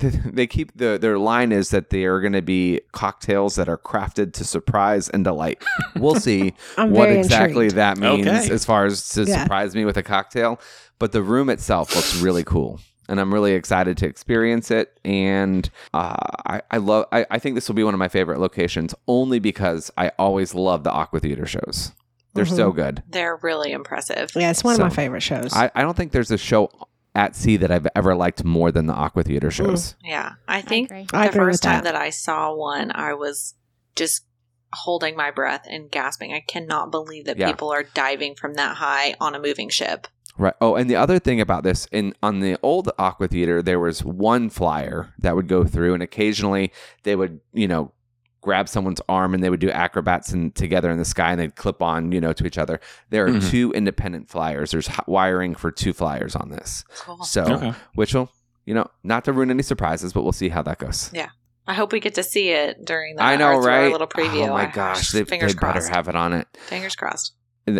[0.00, 3.78] they keep the their line is that they are going to be cocktails that are
[3.78, 5.62] crafted to surprise and delight.
[5.96, 7.74] We'll see what exactly intrigued.
[7.76, 8.50] that means Okay.
[8.52, 9.42] as far as to Yeah.
[9.42, 10.60] surprise me with a cocktail.
[10.98, 12.80] But the room itself looks really cool.
[13.10, 14.98] And I'm really excited to experience it.
[15.04, 16.14] And uh,
[16.46, 17.06] I, I love.
[17.10, 20.54] I, I think this will be one of my favorite locations, only because I always
[20.54, 21.92] love the Aqua Theater shows.
[22.34, 23.02] They're so good.
[23.08, 24.30] They're really impressive.
[24.36, 25.52] Yeah, it's one of my favorite shows.
[25.54, 26.70] I, I don't think there's a show
[27.18, 29.96] at sea that I've ever liked more than the Aqua Theater shows.
[30.04, 30.34] Yeah.
[30.46, 31.06] I think agree.
[31.10, 31.92] the I first time that.
[31.92, 33.54] that I saw one, I was
[33.96, 34.24] just
[34.72, 36.32] holding my breath and gasping.
[36.32, 37.48] I cannot believe that Yeah.
[37.50, 40.06] people are diving from that high on a moving ship.
[40.36, 40.54] Right.
[40.60, 44.04] Oh, and the other thing about this, in on the old Aqua Theater, there was
[44.04, 46.70] one flyer that would go through, and occasionally
[47.02, 47.90] they would, you know,
[48.40, 51.56] grab someone's arm and they would do acrobats and together in the sky, and they'd
[51.56, 52.80] clip on, you know, to each other.
[53.10, 53.50] There are Mhm.
[53.50, 54.70] two independent flyers.
[54.70, 57.22] There's wiring for two flyers on this, Cool.
[57.24, 57.72] so Okay.
[57.94, 58.30] which will,
[58.64, 61.10] you know, not to ruin any surprises, but we'll see how that goes.
[61.12, 61.28] Yeah
[61.66, 63.92] i hope we get to see it during the I know, or through our right?
[63.92, 64.48] little preview.
[64.48, 65.90] Oh my gosh, they, they fingers better crossed.
[65.90, 66.46] have it on it.
[66.66, 67.34] Fingers crossed.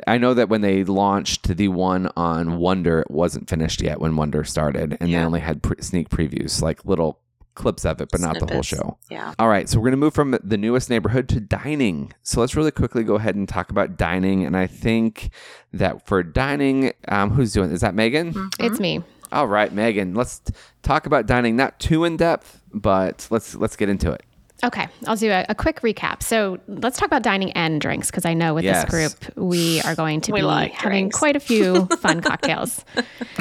[0.07, 4.15] I know that when they launched the one on Wonder, it wasn't finished yet when
[4.17, 7.21] Wonder started, and they only had pre- sneak previews, like little
[7.59, 8.97] clips of it, but not the whole show.
[9.11, 9.35] Yeah.
[9.39, 12.13] All right, so we're going to move from the newest neighborhood to dining.
[12.23, 14.47] So let's really quickly go ahead and talk about dining.
[14.47, 15.31] And I think
[15.73, 17.71] that for dining, um, who's doing?
[17.71, 18.33] Is that Megan?
[18.33, 18.55] Mhm.
[18.61, 19.03] It's me.
[19.31, 20.15] All right, Megan.
[20.15, 20.41] Let's
[20.83, 21.55] talk about dining.
[21.57, 24.23] Not too in depth, but let's let's get into it.
[24.65, 26.21] Okay, I'll do a, a quick recap.
[26.23, 28.83] So let's talk about dining and drinks because I know with Yes.
[28.83, 31.19] this group we are going to We be like having drinks.
[31.19, 32.85] quite a few fun cocktails.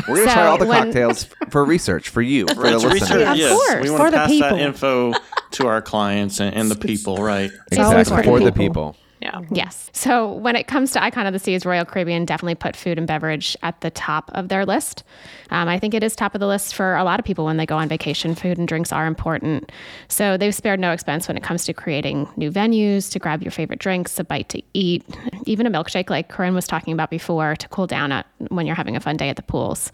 [0.07, 2.75] We're going to So try all the when- cocktails for research for you, for the
[2.75, 3.01] It's listeners.
[3.01, 3.51] research, Of yes.
[3.51, 4.57] course, we for want the to pass that people.
[4.59, 5.13] info
[5.51, 7.49] to our clients and, and the people, right?
[7.77, 8.91] always Exactly for for the the people.
[8.93, 8.95] people.
[9.19, 9.41] Yeah.
[9.51, 9.89] Yes.
[9.93, 13.07] So when it comes to Icon of the Seas, Royal Caribbean definitely put food and
[13.07, 15.03] beverage at the top of their list.
[15.49, 17.57] Um, I think it is top of the list for a lot of people when
[17.57, 18.35] they go on vacation.
[18.35, 19.71] Food and drinks are important.
[20.07, 23.51] So they've spared no expense when it comes to creating new venues to grab your
[23.51, 25.03] favorite drinks, a bite to eat,
[25.45, 28.75] even a milkshake like Corinne was talking about before to cool down at when you're
[28.75, 29.91] having a fun day at the pools.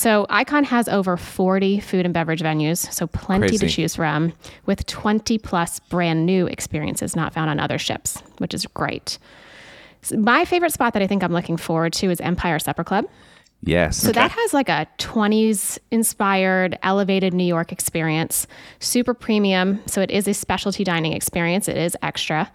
[0.00, 3.66] So Icon has over 40 food and beverage venues, so plenty Crazy.
[3.66, 4.32] to choose from,
[4.64, 9.18] with 20 plus brand new experiences not found on other ships, which is great.
[10.02, 13.06] So my favorite spot that I think I'm looking forward to is Empire Supper Club.
[13.62, 13.98] Yes.
[13.98, 18.46] So that has like a 20s inspired, elevated New York experience,
[18.78, 19.80] super premium.
[19.86, 22.50] So it is a specialty dining experience, it is extra.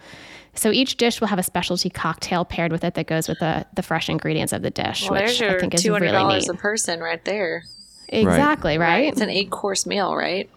[0.55, 3.65] So each dish will have a specialty cocktail paired with it that goes with the,
[3.75, 6.47] the fresh ingredients of the dish, Well, which I think is two hundred really dollars
[6.47, 6.55] neat.
[6.55, 7.63] a person right there.
[8.09, 9.11] Exactly, right?
[9.11, 10.49] It's an eight course meal, right?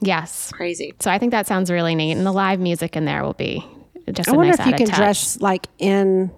[0.00, 0.52] Yes.
[0.52, 0.94] Crazy.
[1.00, 2.12] So I think that sounds really neat.
[2.12, 3.66] And the live music in there will be
[4.12, 4.96] just I a wonder nice if you can touch.
[4.96, 6.30] dress like in,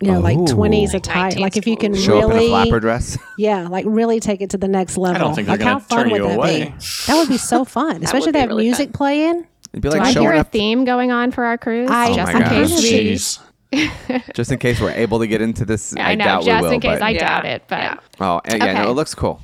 [0.00, 0.22] you know, Ooh.
[0.22, 1.30] like twenties attire.
[1.32, 3.16] 19s Like if you can Show up in a really, flapper dress.
[3.38, 5.20] yeah, like really take it to the next level.
[5.28, 6.64] don't think like how fun turn would you that away.
[6.64, 6.74] be?
[7.06, 8.92] That would be so fun, especially if would they have really music fun.
[8.92, 9.46] playing.
[9.72, 11.90] It'd be Do like I showing hear a theme going on for our cruise?
[11.90, 12.90] I- just Oh in my case we.
[12.90, 13.40] Jeez.
[14.34, 15.94] just in case we're able to get into this.
[15.96, 16.74] I, I know, doubt just we will.
[16.74, 16.98] in case.
[16.98, 17.18] but- I Yeah.
[17.18, 17.96] doubt it, but Yeah.
[18.20, 19.42] oh, and yeah, no, it looks cool.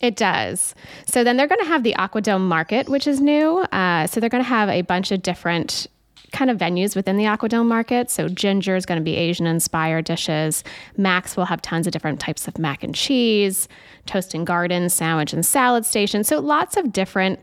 [0.00, 0.74] It does.
[1.06, 3.58] So then they're going to have the Aquadome Market, which is new.
[3.72, 5.86] Uh, so they're going to have a bunch of different
[6.36, 8.10] kind of venues within the Aquadome Market.
[8.10, 10.62] So Ginger is going to be Asian inspired dishes.
[10.96, 13.68] Mac's will have tons of different types of mac and cheese,
[14.04, 16.24] toast and garden, sandwich and salad station.
[16.24, 17.40] So lots of different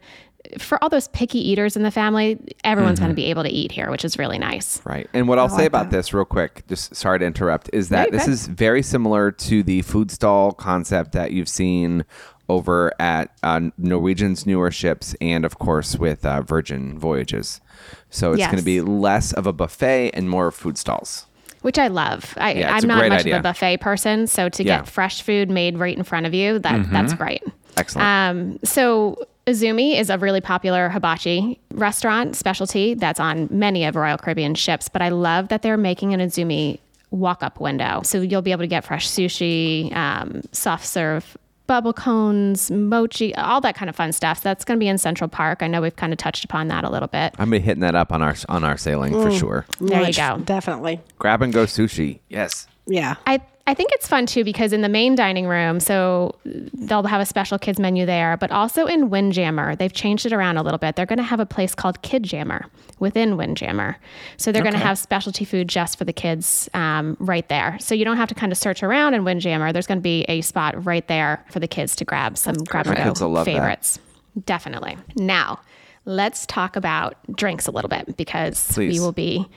[0.57, 3.05] for all those picky eaters in the family, everyone's Mm-hmm.
[3.05, 4.81] going to be able to eat here, which is really nice.
[4.85, 5.09] Right.
[5.13, 5.95] And what I'll say about that.
[5.97, 8.33] this real quick, just sorry to interrupt, is that you're this good.
[8.33, 12.03] is very similar to the food stall concept that you've seen
[12.49, 17.61] over at uh, Norwegian's newer ships and, of course, with uh, Virgin Voyages.
[18.09, 21.25] So it's going to be less of a buffet and more food stalls.
[21.61, 22.33] Which I love.
[22.37, 23.35] I, yeah, I'm not much idea.
[23.35, 24.79] of a buffet person, so to Yeah.
[24.79, 27.41] get fresh food made right in front of you, that that's great.
[27.77, 28.05] Excellent.
[28.05, 29.17] Um, so
[29.47, 34.89] Izumi is a really popular hibachi restaurant specialty that's on many of Royal Caribbean ships,
[34.89, 36.79] but I love that they're making an Izumi
[37.11, 38.01] walk-up window.
[38.03, 41.37] So you'll be able to get fresh sushi, um, soft serve
[41.73, 44.37] bubble cones, mochi, all that kind of fun stuff.
[44.37, 45.63] So that's going to be in Central Park.
[45.63, 47.33] I know we've kind of touched upon that a little bit.
[47.39, 49.39] I'm gonna be hitting that up on our on our sailing for mm.
[49.39, 49.65] sure.
[49.81, 50.37] There you go.
[50.45, 51.01] Definitely.
[51.17, 52.19] Grab and go sushi.
[52.29, 52.67] Yes.
[52.85, 53.15] Yeah.
[53.25, 57.21] I, I think it's fun too because in the main dining room, so they'll have
[57.21, 60.77] a special kids menu there, but also in Windjammer, they've changed it around a little
[60.77, 60.97] bit.
[60.97, 62.65] They're going to have a place called Kid Jammer
[62.99, 63.97] within Windjammer.
[64.35, 67.77] So they're going to have specialty food just for the kids um, right there.
[67.79, 69.71] So you don't have to kind of search around in Windjammer.
[69.71, 72.87] There's going to be a spot right there for the kids to grab some grab
[72.87, 73.53] and go love that.
[73.53, 73.97] favorites.
[74.45, 74.97] Definitely.
[75.15, 75.61] Now,
[76.03, 78.93] let's talk about drinks a little bit because Please.
[78.93, 79.47] we will be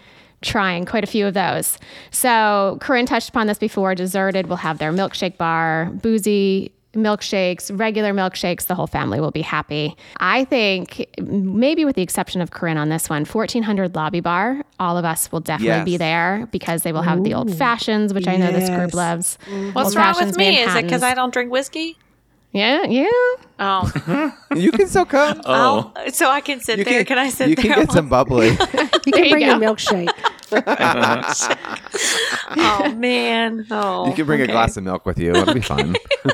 [0.47, 1.79] trying quite a few of those.
[2.11, 3.95] So, Corinne touched upon this before.
[3.95, 8.67] Deserted will have their milkshake bar, boozy milkshakes, regular milkshakes.
[8.69, 9.95] The whole family will be happy.
[10.19, 14.97] I think, maybe with the exception of Corinne on this one, 1400 Lobby Bar, all
[14.97, 15.85] of us will definitely Yes.
[15.85, 19.37] be there because they will have the old fashions, which I know this group loves.
[19.47, 19.73] Mm-hmm.
[19.73, 20.59] What's Old wrong with fashions, me?
[20.61, 21.99] Is it because I don't drink whiskey?
[22.53, 23.09] Yeah, yeah.
[23.59, 25.43] Oh, You can still come.
[25.45, 27.05] Oh, I'll- so I can sit you there.
[27.05, 27.65] Can, I sit You there?
[27.75, 28.49] can get some bubbly.
[28.51, 28.57] You
[29.13, 29.57] can you bring go.
[29.57, 30.09] a milkshake.
[32.57, 33.67] oh man.
[33.71, 34.07] Oh.
[34.09, 35.35] you can bring a glass of milk with you.
[35.35, 35.97] It'll be fun.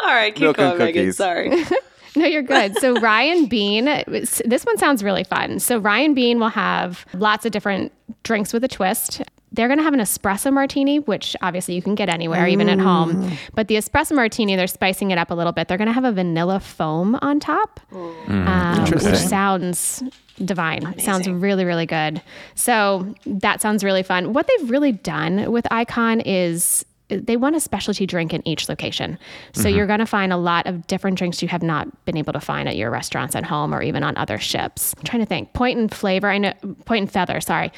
[0.00, 1.02] All right, keep Milk and going, Megan.
[1.02, 1.16] cookies.
[1.16, 1.64] Sorry.
[2.16, 2.76] No, you're good.
[2.78, 5.58] So Rye & Bean, this one sounds really fun.
[5.58, 7.90] So Rye & Bean will have lots of different
[8.22, 9.20] drinks with a twist.
[9.50, 12.78] They're going to have an espresso martini, which obviously you can get anywhere, even at
[12.78, 13.32] home.
[13.54, 15.66] But the espresso martini, they're spicing it up a little bit.
[15.66, 20.04] They're going to have a vanilla foam on top, um, which sounds
[20.44, 20.98] divine.
[20.98, 22.22] Sounds really, really good.
[22.54, 24.32] So that sounds really fun.
[24.32, 29.18] What they've really done with Icon is they want a specialty drink in each location.
[29.52, 29.76] So mm-hmm.
[29.76, 32.40] you're going to find a lot of different drinks you have not been able to
[32.40, 34.94] find at your restaurants at home or even on other ships.
[34.98, 35.52] I'm trying to think.
[35.52, 36.52] Point and flavor, I know
[36.86, 37.72] point and feather, sorry.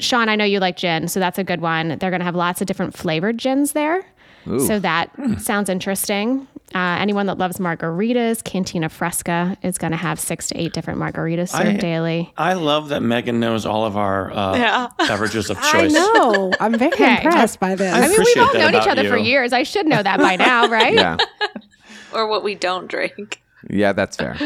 [0.00, 1.98] Sean, I know you like gin, so that's a good one.
[1.98, 4.04] They're going to have lots of different flavored gins there.
[4.66, 5.34] So that hmm.
[5.34, 6.46] sounds interesting.
[6.74, 11.00] Uh, anyone that loves margaritas, Cantina Fresca is going to have six to eight different
[11.00, 12.32] margaritas served I- daily.
[12.36, 14.88] I love that Megan knows all of our uh, Yeah.
[14.98, 15.64] beverages of choice.
[15.74, 15.92] I choice.
[15.94, 16.52] know.
[16.60, 17.16] I'm very Okay.
[17.24, 17.94] impressed by this.
[17.94, 19.52] I mean, we've all known each about other for years.
[19.54, 20.92] I should know that by now, right?
[20.94, 21.16] Yeah.
[22.12, 23.40] or what we don't drink.
[23.70, 24.36] Yeah, that's fair.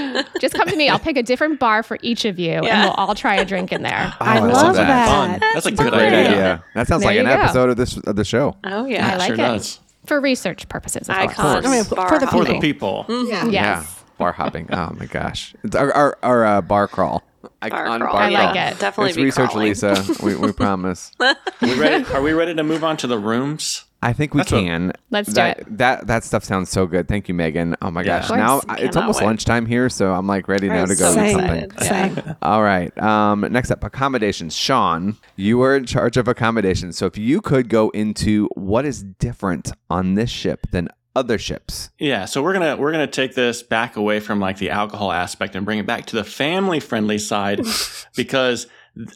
[0.40, 0.88] Just come to me.
[0.88, 3.70] I'll pick a different bar for each of you, and we'll all try a drink
[3.70, 4.14] in there.
[4.20, 4.86] I Oh, I love love that.
[4.86, 5.08] that.
[5.08, 5.40] Fun.
[5.52, 6.28] That's a good Great idea.
[6.28, 6.64] idea.
[6.74, 7.32] That sounds There like an go.
[7.32, 8.56] episode of this of the show.
[8.64, 9.12] Oh yeah.
[9.12, 9.38] I like sure it.
[9.38, 9.80] does.
[10.06, 11.30] For research purposes, of course.
[11.38, 11.66] Icon.
[11.66, 12.60] I mean, bar for the For the hopping.
[12.60, 13.06] people.
[13.08, 13.46] Yeah.
[13.46, 13.52] Yes.
[13.52, 13.84] Yeah.
[14.18, 14.68] Bar hopping.
[14.72, 15.54] Oh my gosh.
[15.64, 17.22] It's our our, our uh, bar crawl.
[17.60, 18.16] Icon crawl.
[18.16, 18.78] I like Yeah, it.
[18.78, 19.68] Definitely It's be research, crawling.
[19.68, 20.04] Lisa.
[20.22, 21.12] We, we promise.
[21.60, 23.84] we ready, are we ready to move on to the rooms?
[24.04, 24.92] I think we That's what- can.
[25.10, 25.64] Let's do it.
[25.78, 27.06] That that stuff sounds so good.
[27.06, 27.76] Thank you, Megan.
[27.80, 28.26] Oh my gosh.
[28.28, 28.38] course.
[28.38, 29.26] Now I- it's almost wait.
[29.26, 31.38] lunchtime here, so I'm like ready now I'm to go so eat Same.
[31.38, 31.70] something.
[31.82, 32.14] Yeah.
[32.14, 32.36] Same.
[32.42, 32.96] All right.
[33.00, 34.56] Um, next up, accommodations.
[34.56, 36.96] Sean, you were in charge of accommodations.
[36.98, 41.90] So if you could go into what is different on this ship than other ships.
[41.98, 45.54] Yeah, so we're gonna we're gonna take this back away from like the alcohol aspect
[45.54, 47.60] and bring it back to the family friendly side
[48.16, 48.66] because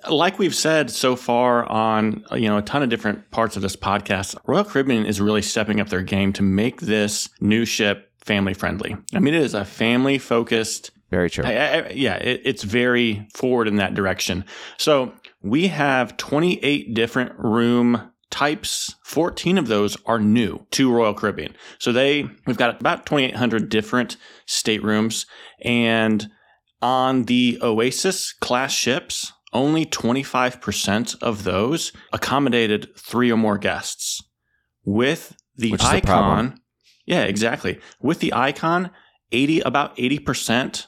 [0.09, 3.77] like we've said so far on you know a ton of different parts of this
[3.77, 8.55] podcast, Royal Caribbean is really stepping up their game to make this new ship family
[8.55, 8.97] friendly.
[9.15, 11.45] I mean, it is a family focused Very true.
[11.45, 14.45] I, I, yeah, it, it's very forward in that direction.
[14.79, 15.13] So
[15.43, 18.95] we have 28 different room types.
[19.05, 21.55] 14 of those are new to Royal Caribbean.
[21.79, 25.27] So they, we've got about 2,800 different staterooms.
[25.63, 26.29] And
[26.83, 34.23] on the Oasis class ships, only 25% of those accommodated three or more guests.
[34.85, 36.47] With the Which is a problem.
[36.47, 36.61] icon,
[37.07, 37.81] yeah, exactly.
[38.01, 38.91] With the icon,
[39.33, 40.87] 80 about 80%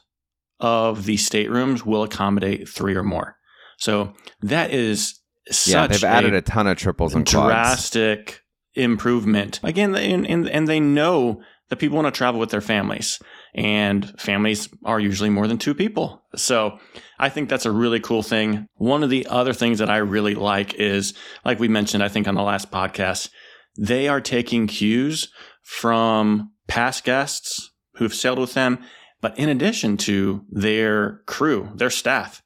[0.60, 3.36] of the staterooms will accommodate three or more.
[3.78, 5.18] So that is
[5.50, 7.46] such yeah, they've added a a ton of triples and quads.
[7.48, 8.42] drastic
[8.74, 9.60] improvement.
[9.62, 13.20] Again, and, and, and they know that people want to travel with their families,
[13.58, 16.22] and families are usually more than two people.
[16.36, 16.78] So
[17.18, 18.66] I think that's a really cool thing.
[18.74, 21.12] One of the other things that I really like is,
[21.44, 23.30] like we mentioned, I think on the last podcast,
[23.76, 25.30] they are taking cues
[25.62, 28.78] from past guests who've sailed with them
[29.20, 32.42] but in addition to their crew, their staff,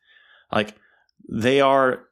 [0.50, 0.74] like
[1.30, 2.04] they are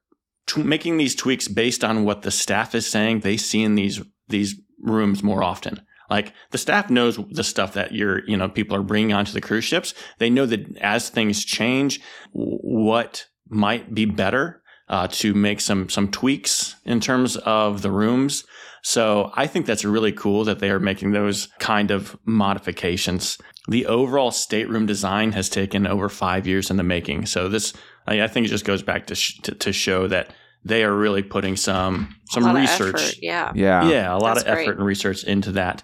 [0.46, 4.00] t- making these tweaks based on what the staff is saying they see in these
[4.28, 5.80] these rooms more often.
[6.10, 9.40] Like the staff knows the stuff that you're, you know, people are bringing onto the
[9.40, 9.94] cruise ships.
[10.18, 12.00] They know that as things change,
[12.32, 18.44] what might be better uh, to make some some tweaks in terms of the rooms.
[18.82, 23.38] So I think that's really cool that they are making those kind of modifications.
[23.68, 27.26] The overall stateroom design has taken over five years in the making.
[27.26, 27.74] So this,
[28.06, 30.32] I think, it just goes back to sh- to, to show that
[30.64, 32.94] they are really putting some some A lot of research.
[33.02, 33.52] effort, Yeah.
[33.54, 33.88] Yeah.
[33.88, 34.76] Yeah, a lot That's of effort great.
[34.78, 35.82] and research into that.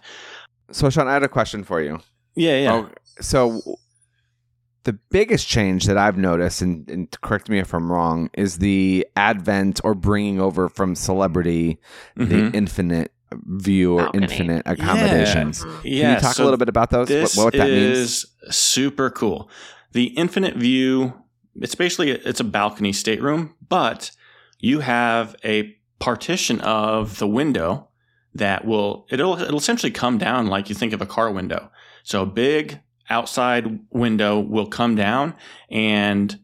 [0.71, 2.01] So, Sean, I had a question for you.
[2.35, 2.73] Yeah, yeah.
[2.73, 2.89] Oh,
[3.21, 3.61] so
[4.85, 9.07] the biggest change that I've noticed, and, and correct me if I'm wrong, is the
[9.17, 11.79] advent or bringing over from celebrity
[12.19, 12.29] Mhm.
[12.29, 13.13] the infinite
[13.47, 14.23] view or Balcony.
[14.25, 15.65] infinite accommodations.
[15.65, 15.83] Mhm.
[15.83, 16.15] Can yeah.
[16.15, 17.09] you talk so a little bit about those?
[17.09, 18.27] What, This what that means?
[18.51, 19.51] super cool.
[19.93, 21.15] The infinite view.
[21.61, 24.11] It's basically it's a balcony stateroom, but
[24.59, 27.89] you have a partition of the window
[28.35, 31.71] that will it'll it'll essentially come down like you think of a car window.
[32.03, 35.35] So a big outside window will come down
[35.71, 36.39] and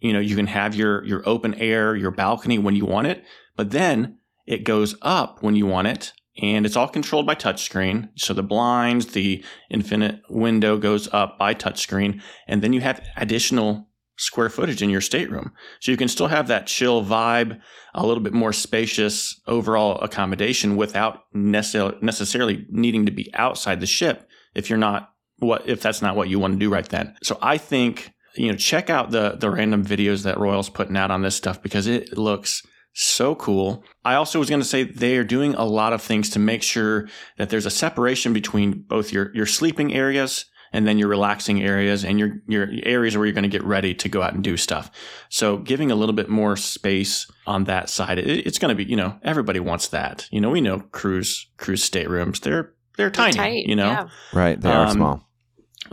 [0.00, 3.24] you know you can have your your open air your balcony when you want it
[3.56, 8.08] but then it goes up when you want it and it's all controlled by touchscreen
[8.16, 13.89] so the blinds the infinite window goes up by touchscreen and then you have additional
[14.20, 17.58] square footage in your stateroom so you can still have that chill vibe
[17.94, 24.28] a little bit more spacious overall accommodation without necessarily needing to be outside the ship
[24.54, 27.16] if you're not what if that's not what you want to do right then.
[27.22, 31.10] So I think you know check out the the random videos that Royal's putting out
[31.10, 33.84] on this stuff because it looks so cool.
[34.04, 36.62] I also was going to say they are doing a lot of things to make
[36.62, 41.62] sure that there's a separation between both your your sleeping areas and then your relaxing
[41.62, 44.44] areas and your your areas where you're going to get ready to go out and
[44.44, 44.90] do stuff.
[45.28, 48.88] So giving a little bit more space on that side, it, it's going to be
[48.88, 50.28] you know everybody wants that.
[50.30, 53.32] You know we know cruise cruise staterooms they're they're tiny.
[53.36, 53.90] Tight, you know.
[53.90, 54.08] yeah.
[54.32, 54.60] right.
[54.60, 55.28] They are um, small.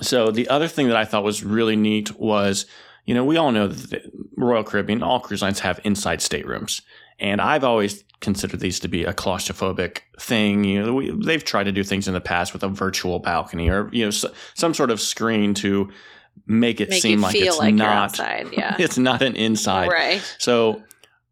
[0.02, 2.66] So the other thing that I thought was really neat was,
[3.06, 6.82] you know, we all know that the Royal Caribbean, all cruise lines have inside staterooms.
[7.20, 10.64] And I've always considered these to be a claustrophobic thing.
[10.64, 13.70] You know, we, they've tried to do things in the past with a virtual balcony
[13.70, 14.26] or, you know, s
[14.56, 15.90] some sort of screen to
[16.46, 18.50] make it Make seem like it's like not, outside.
[18.52, 18.76] Yeah.
[18.80, 19.90] it's not an inside.
[19.90, 20.22] right.
[20.40, 20.84] So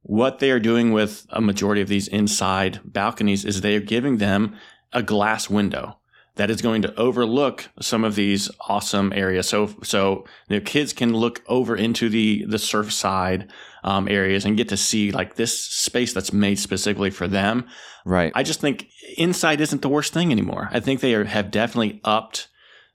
[0.03, 4.17] what they are doing with a majority of these inside balconies is they are giving
[4.17, 4.55] them
[4.93, 5.97] a glass window
[6.35, 9.47] that is going to overlook some of these awesome areas.
[9.47, 13.49] So, so you know, kids can look over into the the Surfside
[13.85, 17.65] um, areas and get to see like this space that's made specifically for them.
[18.05, 18.31] Right.
[18.35, 20.67] I just think inside isn't the worst thing anymore.
[20.73, 22.49] I think they are, have definitely upped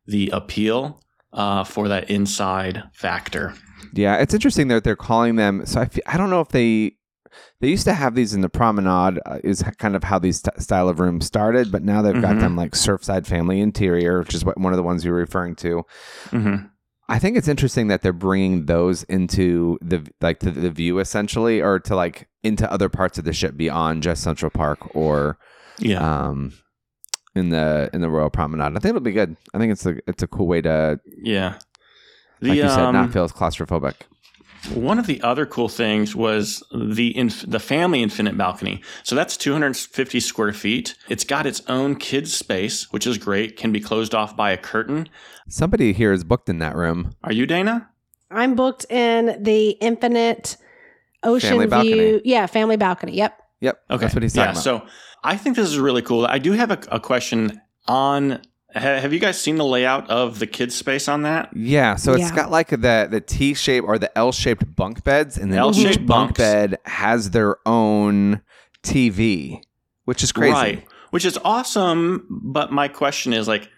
[0.06, 1.00] the appeal
[1.32, 3.54] uh, for that inside factor.
[3.94, 5.64] Yeah, it's interesting that they're calling them.
[5.64, 6.96] So I, feel, I don't know if they
[7.60, 10.60] they used to have these in the promenade uh, is kind of how these st-
[10.60, 12.40] style of rooms started, but now they've got Mhm.
[12.40, 15.54] them like Surfside Family Interior, which is what one of the ones you were referring
[15.56, 15.84] to.
[16.30, 16.56] hmm
[17.10, 21.60] I think it's interesting that they're bringing those into the like the, the view essentially,
[21.60, 25.38] or to like into other parts of the ship beyond just Central Park or
[25.78, 25.98] Yeah.
[26.28, 26.52] um
[27.34, 28.76] in the in the Royal Promenade.
[28.76, 29.36] I think it'll be good.
[29.52, 31.58] I think it's a it's a cool way to Yeah.
[32.40, 33.94] like you said um, not feel as claustrophobic.
[34.74, 38.82] One of the other cool things was the inf- the family infinite balcony.
[39.02, 40.94] So that's 250 square feet.
[41.08, 43.56] It's got its own kids space, which is great.
[43.56, 45.08] Can be closed off by a curtain.
[45.48, 47.14] Somebody here is booked in that room.
[47.24, 47.88] Are you Dana?
[48.30, 50.56] I'm booked in the Infinite
[51.22, 51.70] Ocean Family View.
[51.70, 52.22] balcony.
[52.24, 53.12] Yeah, family balcony.
[53.16, 53.42] Yep.
[53.60, 53.80] Yep.
[53.90, 54.50] Okay, That's what he's yeah.
[54.50, 54.62] about.
[54.62, 54.86] So
[55.24, 56.26] I think this is really cool.
[56.26, 58.40] I do have a, a question on.
[58.74, 61.50] Ha- Have you guys seen the layout of the kids space on that?
[61.54, 62.36] Yeah, so it's Yeah.
[62.36, 66.00] got like the the T shape or the L shaped bunk beds, and then L-shaped
[66.00, 68.42] each bunk bed has their own
[68.82, 69.60] TV,
[70.04, 70.52] which is crazy.
[70.52, 70.84] Right.
[71.10, 73.68] Which is awesome, but my question is like,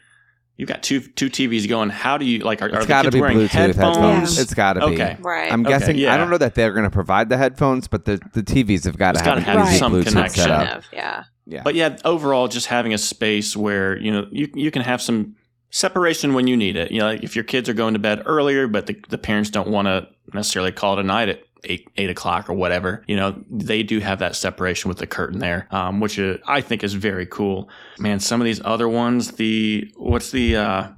[0.56, 1.88] you've got two two TVs going.
[1.88, 2.60] How do you like?
[2.60, 3.96] Are, are It's the got to kids be wearing Bluetooth headphones?
[3.96, 4.38] headphones.
[4.38, 4.94] It's got to be.
[4.94, 5.16] Okay.
[5.20, 5.50] Right.
[5.50, 5.96] I'm Okay, guessing.
[5.96, 6.12] yeah.
[6.12, 8.98] I don't know that they're going to provide the headphones, but the, the TVs have
[8.98, 10.44] got to It's have, gotta have some Bluetooth connection.
[10.44, 10.82] setup.
[10.92, 11.24] Yeah.
[11.46, 15.02] Yeah, But yeah, overall, just having a space where you know you you can have
[15.02, 15.36] some
[15.70, 16.92] separation when you need it.
[16.92, 19.50] You know, like if your kids are going to bed earlier, but the, the parents
[19.50, 23.02] don't want to necessarily call it a night at eight eight o'clock or whatever.
[23.08, 26.60] You know, they do have that separation with the curtain there, um, which is, I
[26.60, 27.68] think is very cool.
[27.98, 30.88] Man, some of these other ones, the what's the uh,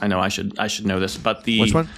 [0.00, 1.88] I know I should I should know this, but the which one?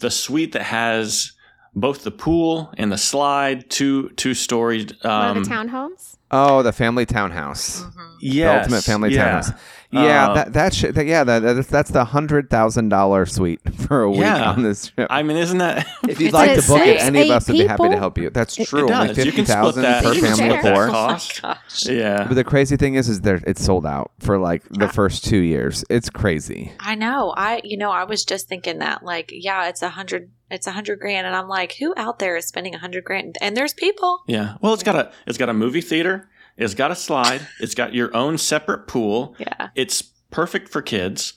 [0.00, 1.32] the suite that has
[1.76, 4.92] both the pool and the slide, two two storied.
[5.04, 6.16] Um, One of the townhomes.
[6.32, 7.82] Oh, the family townhouse.
[7.82, 7.92] Mhm.
[8.20, 9.24] The yes, ultimate family yeah.
[9.24, 9.50] townhouse.
[9.92, 10.94] Yeah, Uh, that that shit.
[10.96, 14.50] That, yeah, that, that's that's the hundred thousand dollar suite for a week Yeah.
[14.50, 15.06] on this trip.
[15.10, 15.86] I mean, isn't that?
[16.08, 18.18] if you'd like to book it, any of eight us would be happy to help
[18.18, 18.30] you.
[18.30, 18.88] That's It- true.
[18.88, 19.18] it Only does.
[19.18, 20.02] You fifty can split thousand that.
[20.02, 20.56] per You family share.
[20.56, 20.88] of four.
[20.88, 21.42] Oh Cost.
[21.42, 21.86] gosh.
[21.86, 22.24] yeah.
[22.26, 25.38] But the crazy thing is, is there it's sold out for like the first two
[25.38, 25.84] years.
[25.88, 26.72] It's crazy.
[26.80, 27.32] I know.
[27.36, 30.72] I you know I was just thinking that like yeah it's a hundred it's a
[30.72, 33.74] hundred grand and I'm like who out there is spending a hundred grand and there's
[33.74, 34.54] people Yeah.
[34.60, 36.28] Well, it's got a it's got a movie theater.
[36.56, 37.46] It's got a slide.
[37.60, 39.34] It's got your own separate pool.
[39.38, 41.34] yeah It's perfect for kids,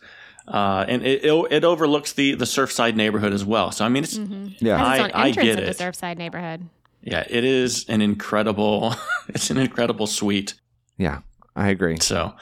[0.47, 3.71] uh, and it, it it overlooks the the Surfside neighborhood as well.
[3.71, 4.65] So I mean, it's Mm-hmm.
[4.65, 4.77] Yeah.
[4.77, 5.77] Has its I- own I entrance get at it.
[5.77, 6.69] the Surfside neighborhood.
[7.01, 8.95] yeah, it is an incredible
[9.29, 10.53] it's an incredible suite.
[10.97, 11.19] Yeah,
[11.55, 11.97] I agree.
[11.99, 12.33] So,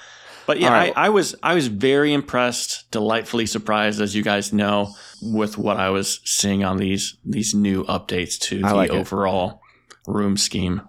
[0.48, 0.94] but yeah, right.
[0.96, 5.78] I, I was I was very impressed, delightfully surprised, as you guys know, with what
[5.78, 8.96] I was seeing on these these new updates to I the like it.
[8.96, 9.62] overall
[10.08, 10.82] room scheme.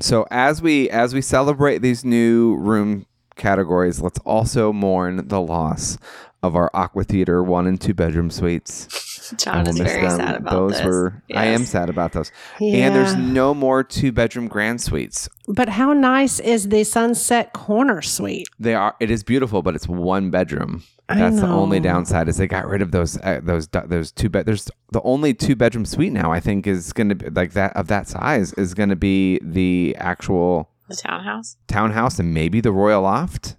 [0.00, 5.98] So as we as we celebrate these new room categories, let's also mourn the loss
[6.42, 8.88] of our Aqua Theater one and two bedroom suites.
[9.32, 10.16] I John will is miss very them.
[10.18, 10.84] sad about those this.
[10.84, 12.30] were I am sad about those.
[12.60, 12.86] Yeah.
[12.86, 15.28] And there's no more two bedroom grand suites.
[15.48, 18.48] but how nice is the Sunset Corner Suite?
[18.58, 20.82] They are it is beautiful, but it's one bedroom.
[21.08, 24.44] That's the only downside is they got rid of those uh, those those two bed.
[24.46, 26.32] There's the only two bedroom suite now.
[26.32, 29.38] I think is going to be like that of that size is going to be
[29.40, 33.56] the actual the townhouse townhouse and maybe the royal loft.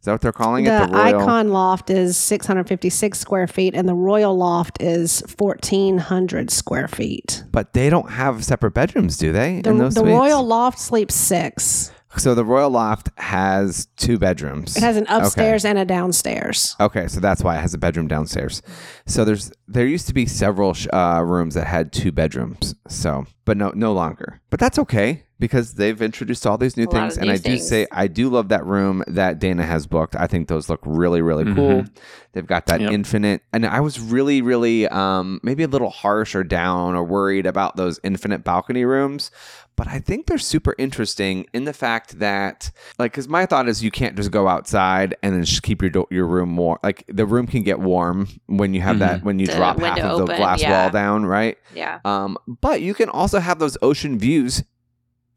[0.00, 0.90] Is that what they're calling The, it?
[0.90, 1.20] The royal.
[1.20, 7.42] Icon Loft is 656 square feet, and the Royal Loft is 1,400 square feet.
[7.50, 9.60] But they don't have separate bedrooms, do they?
[9.60, 10.04] The, in those the?
[10.04, 11.90] Royal Loft sleeps six.
[12.16, 14.76] So the royal loft has two bedrooms.
[14.76, 16.74] It has an upstairs and a downstairs.
[16.80, 18.62] Okay, so that's why it has a bedroom downstairs.
[19.06, 22.74] So there's there used to be several sh- uh, rooms that had two bedrooms.
[22.88, 24.40] So, but no no longer.
[24.48, 27.38] But that's okay because they've introduced all these new A things, of and new I
[27.38, 30.16] do say I do love that room that Dana has booked.
[30.16, 31.84] I think those look really really cool.
[32.32, 32.92] They've got that Yep.
[32.92, 37.46] infinite, and I was really really um, maybe a little harsh or down or worried
[37.46, 39.30] about those infinite balcony rooms.
[39.76, 43.80] But I think they're super interesting in the fact that, like, because my thought is
[43.80, 46.78] you can't just go outside and then just keep your do- your room warm.
[46.82, 49.94] Like, the room can get warm when you have that when you The drop half
[49.96, 50.82] window of the open, glass yeah.
[50.82, 51.56] wall down, right?
[51.76, 54.64] yeah Um, but you can also have those ocean views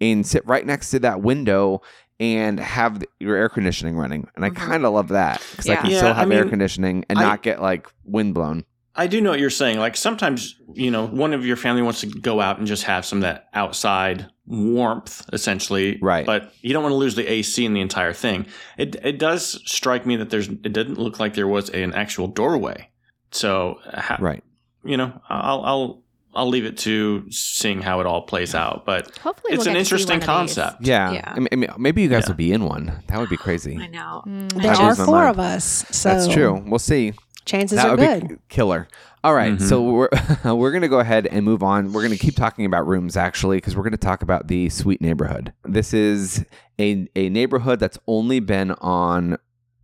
[0.01, 1.81] and sit right next to that window
[2.19, 4.27] and have th- your air conditioning running.
[4.35, 4.55] And I Mhm.
[4.55, 7.21] kind of love that because I can Yeah, still I have air conditioning and I-
[7.21, 8.65] not get like wind blown.
[8.93, 9.79] I do know what you're saying.
[9.79, 13.05] Like sometimes, you know, one of your family wants to go out and just have
[13.05, 15.97] some of that outside warmth, essentially.
[16.01, 16.25] Right.
[16.25, 18.45] But you don't want to lose the AC in the entire thing.
[18.77, 22.27] It it does strike me that there's it didn't look like there was an actual
[22.27, 22.89] doorway.
[23.31, 24.43] So, ha- Right.
[24.83, 26.00] you know, I'll I'll
[26.33, 28.85] I'll leave it to seeing how it all plays out.
[28.85, 30.55] But Hopefully, it's we'll an get to see interesting one of these.
[30.55, 30.85] concept.
[30.85, 31.11] Yeah.
[31.11, 31.33] Yeah.
[31.35, 32.29] I mean, maybe you guys Yeah.
[32.29, 33.03] will be in one.
[33.07, 33.77] That would be crazy.
[33.81, 34.61] I know Mm.
[34.61, 36.63] There are four of us, so That's true.
[36.65, 37.13] We'll see.
[37.45, 38.27] chances that are would good.
[38.29, 38.87] be killer.
[39.23, 39.61] All right, Mhm.
[39.61, 40.09] so we're
[40.55, 41.91] we're gonna go ahead and move on.
[41.93, 45.53] We're gonna keep talking about rooms actually, because we're gonna talk about the Suite Neighborhood.
[45.65, 46.45] This is
[46.79, 49.37] a a neighborhood that's only been on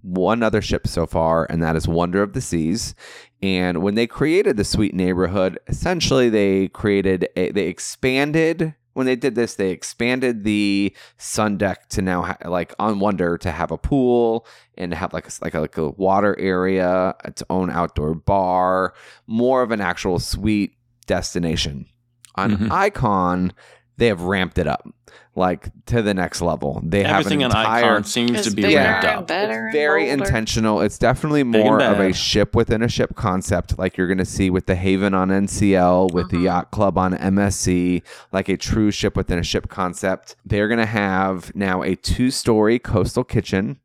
[0.08, 2.96] one other ship so far, and that is Wonder of the Seas.
[3.42, 8.74] And when they created the Suite Neighborhood, essentially they created a, they expanded.
[8.94, 13.38] When they did this, they expanded the sun deck to now ha- like on Wonder
[13.38, 17.44] to have a pool and have like a, like a like a water area, its
[17.52, 18.94] own outdoor bar,
[19.28, 20.74] more of an actual suite
[21.06, 21.86] destination.
[22.36, 22.72] On Mhm.
[22.72, 23.54] Icon,
[23.98, 24.88] they have ramped it up
[25.36, 26.82] like to the next level.
[26.84, 29.28] They everything have an on entire Icon seems It's to be bigger ramped up.
[29.28, 30.24] better and very bolder.
[30.24, 30.82] intentional.
[30.82, 34.50] It's definitely more of a ship within a ship concept, like you're going to see
[34.50, 36.44] with the Haven on NCL, with the Mhm.
[36.44, 40.36] Yacht Club on MSC, like a true ship within a ship concept.
[40.44, 43.78] They're going to have now a two story coastal kitchen.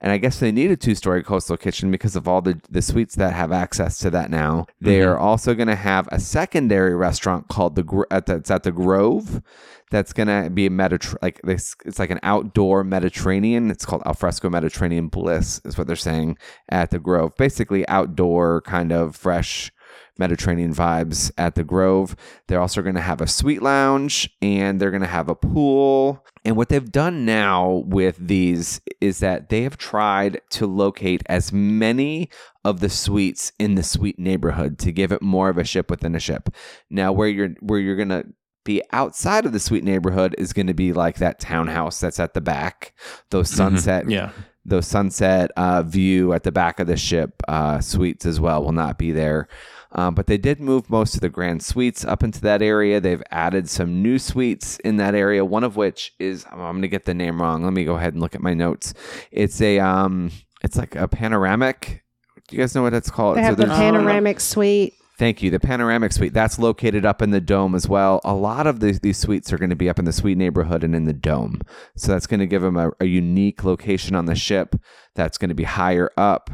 [0.00, 2.80] And I guess they need a two story coastal kitchen because of all the, the
[2.80, 4.66] suites that have access to that now.
[4.80, 5.24] They are mm-hmm.
[5.24, 8.72] also going to have a secondary restaurant called the, Gro- at the it's at the
[8.72, 9.42] Grove
[9.90, 13.70] that's gonna be a Mediter- like this it's like an outdoor Mediterranean.
[13.70, 16.38] It's called alfresco Mediterranean bliss, is what they're saying
[16.68, 17.36] at the Grove.
[17.36, 19.72] Basically outdoor kind of fresh
[20.16, 22.14] Mediterranean vibes at the Grove.
[22.46, 26.24] They're also gonna have a suite lounge and they're gonna have a pool.
[26.44, 31.52] And what they've done now with these is that they have tried to locate as
[31.52, 32.30] many
[32.64, 36.14] of the suites in the suite neighborhood to give it more of a ship within
[36.14, 36.48] a ship.
[36.88, 38.24] Now where you're where you're gonna
[38.64, 42.34] be outside of the suite neighborhood is going to be like that townhouse that's at
[42.34, 42.92] the back
[43.30, 44.10] those sunset Mm-hmm.
[44.10, 44.32] Yeah.
[44.66, 48.72] those sunset uh, view at the back of the ship uh, suites as well will
[48.72, 49.48] not be there
[49.92, 53.00] Um, but they did move most of the grand suites up into that area.
[53.00, 55.44] They've added some new suites in that area.
[55.44, 57.64] One of which is I'm going to get the name wrong.
[57.64, 58.94] Let me go ahead and look at my notes.
[59.32, 60.30] It's a um,
[60.62, 62.04] it's like a panoramic.
[62.48, 63.36] Do you guys know what that's called?
[63.36, 64.94] They So have the there's- panoramic suite.
[65.18, 65.50] Thank you.
[65.50, 68.22] The panoramic suite that's located up in the dome as well.
[68.24, 70.82] A lot of these, these suites are going to be up in the suite neighborhood
[70.82, 71.60] and in the dome.
[71.94, 74.74] So that's going to give them a, a unique location on the ship
[75.14, 76.48] that's going to be higher up.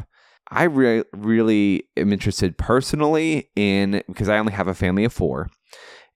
[0.49, 5.49] I re- really am interested personally in because I only have a family of four.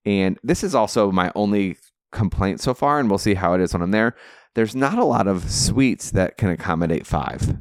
[0.06, 1.78] And this is also my only
[2.12, 4.16] complaint so far, and we'll see how it is when I'm there.
[4.56, 7.58] There's not a lot of suites that can accommodate five.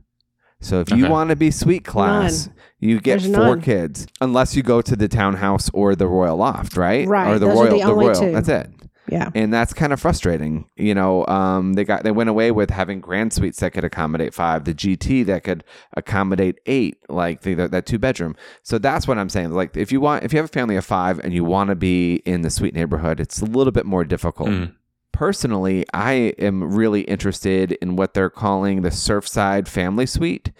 [0.62, 3.60] So if you want to be suite class, you get There's four none.
[3.62, 7.06] kids, unless you go to the townhouse or the royal loft, right?
[7.08, 8.20] Right, Or the those are royal, the only royal.
[8.20, 8.32] two.
[8.32, 8.70] That's it.
[9.10, 9.30] Yeah.
[9.34, 10.68] And that's kind of frustrating.
[10.76, 14.32] You know, um, they got they went away with having grand suites that could accommodate
[14.32, 15.64] five, the GT that could
[15.96, 18.36] accommodate eight, like the, that two bedroom.
[18.62, 19.50] So that's what I'm saying.
[19.50, 21.74] Like if you want, if you have a family of five and you want to
[21.74, 24.50] be in the suite neighborhood, it's a little bit more difficult.
[24.50, 24.74] Mm.
[25.12, 30.50] Personally, I am really interested in what they're calling the Surfside Family Suite,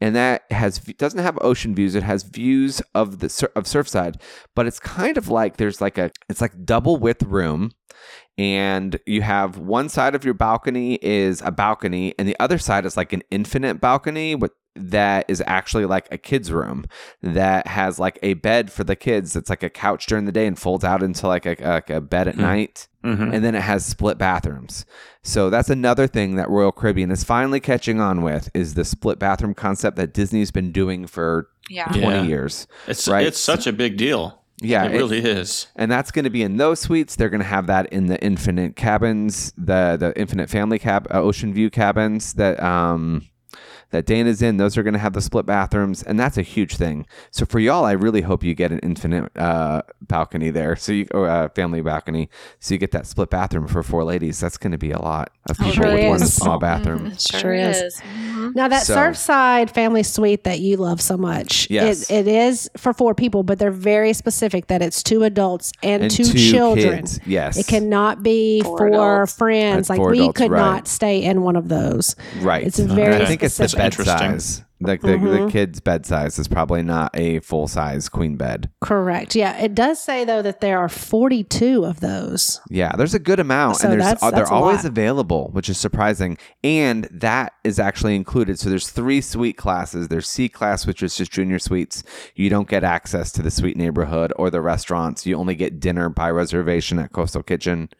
[0.00, 1.94] and that has doesn't have ocean views.
[1.94, 4.20] It has views of the of Surfside,
[4.54, 7.70] but it's kind of like there's like a it's like double width room,
[8.36, 12.84] and you have one side of your balcony is a balcony, and the other side
[12.84, 16.84] is like an infinite balcony with that is actually like a kid's room
[17.22, 20.46] that has like a bed for the kids that's like a couch during the day
[20.46, 22.40] and folds out into like a, like a bed at Hmm.
[22.42, 23.34] night Mhm.
[23.34, 24.84] and then it has split bathrooms.
[25.22, 29.18] So that's another thing that Royal Caribbean is finally catching on with is the split
[29.18, 31.86] bathroom concept that Disney's been doing for Yeah.
[31.86, 32.22] 20 Yeah.
[32.22, 32.66] years.
[32.86, 33.26] It's Right.
[33.26, 34.36] it's such a big deal.
[34.62, 35.68] Yeah, it it- really is.
[35.74, 37.16] and that's going to be in those suites.
[37.16, 41.20] They're going to have that in the infinite cabins, the the infinite family cab, uh,
[41.22, 43.22] ocean view cabins that um
[43.90, 44.56] that Dana's in.
[44.56, 47.06] Those are going to have the split bathrooms, and that's a huge thing.
[47.30, 51.06] So for y'all, I really hope you get an infinite uh, balcony there, so you
[51.12, 52.28] or a family balcony,
[52.58, 54.38] so you get that split bathroom for four ladies.
[54.40, 57.06] That's going to be a lot of Oh, people really with one small bathroom.
[57.06, 57.76] It Sure sure, is.
[57.76, 58.00] is.
[58.00, 58.54] Mhm.
[58.54, 62.10] Now that So- Surfside family suite that you love so much, Yes.
[62.10, 66.02] it, it is for four people, but they're very specific that it's two adults and,
[66.04, 66.96] And two, two children.
[67.00, 67.56] kids, yes.
[67.56, 69.88] It cannot be Four for friends.
[69.88, 70.58] That's like four we adults, could right.
[70.60, 72.14] not stay in one of those.
[72.40, 72.64] Right.
[72.66, 73.79] It's very And I think it's the specific.
[73.80, 74.18] Bed interesting.
[74.40, 74.62] size.
[74.82, 75.50] Like the, the Mhm.
[75.50, 78.70] kid's bed size is probably not a full size queen bed.
[78.80, 79.36] Correct.
[79.36, 79.54] Yeah.
[79.58, 82.60] It does say though that there are 42 of those.
[82.70, 84.84] Yeah, there's a good amount, So and there's that's- uh, they're that's always lot.
[84.86, 86.38] available, which is surprising.
[86.64, 88.58] And that is actually included.
[88.58, 90.08] So there's three suite classes.
[90.08, 92.02] There's Sea class, which is just junior suites.
[92.34, 95.26] You don't get access to the suite neighborhood or the restaurants.
[95.26, 97.90] You only get dinner by reservation at Coastal Kitchen,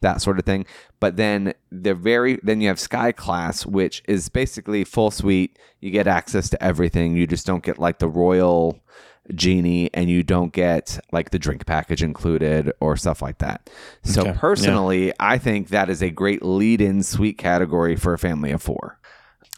[0.00, 0.64] that sort of thing.
[1.00, 5.58] But then the very then you have Sky class, which is basically full suite.
[5.80, 7.16] You get access to everything.
[7.16, 8.78] You just don't get like the royal
[9.34, 13.70] genie and you don't get like the drink package included or stuff like that.
[14.02, 14.32] So Okay.
[14.32, 18.98] personally, I think that is a great lead-in suite category for a family of 4.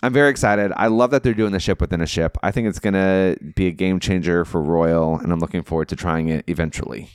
[0.03, 0.73] I'm very excited.
[0.77, 2.37] I love that they're doing the ship within a ship.
[2.43, 5.89] I think it's going to be a game changer for Royal and I'm looking forward
[5.89, 7.09] to trying it eventually.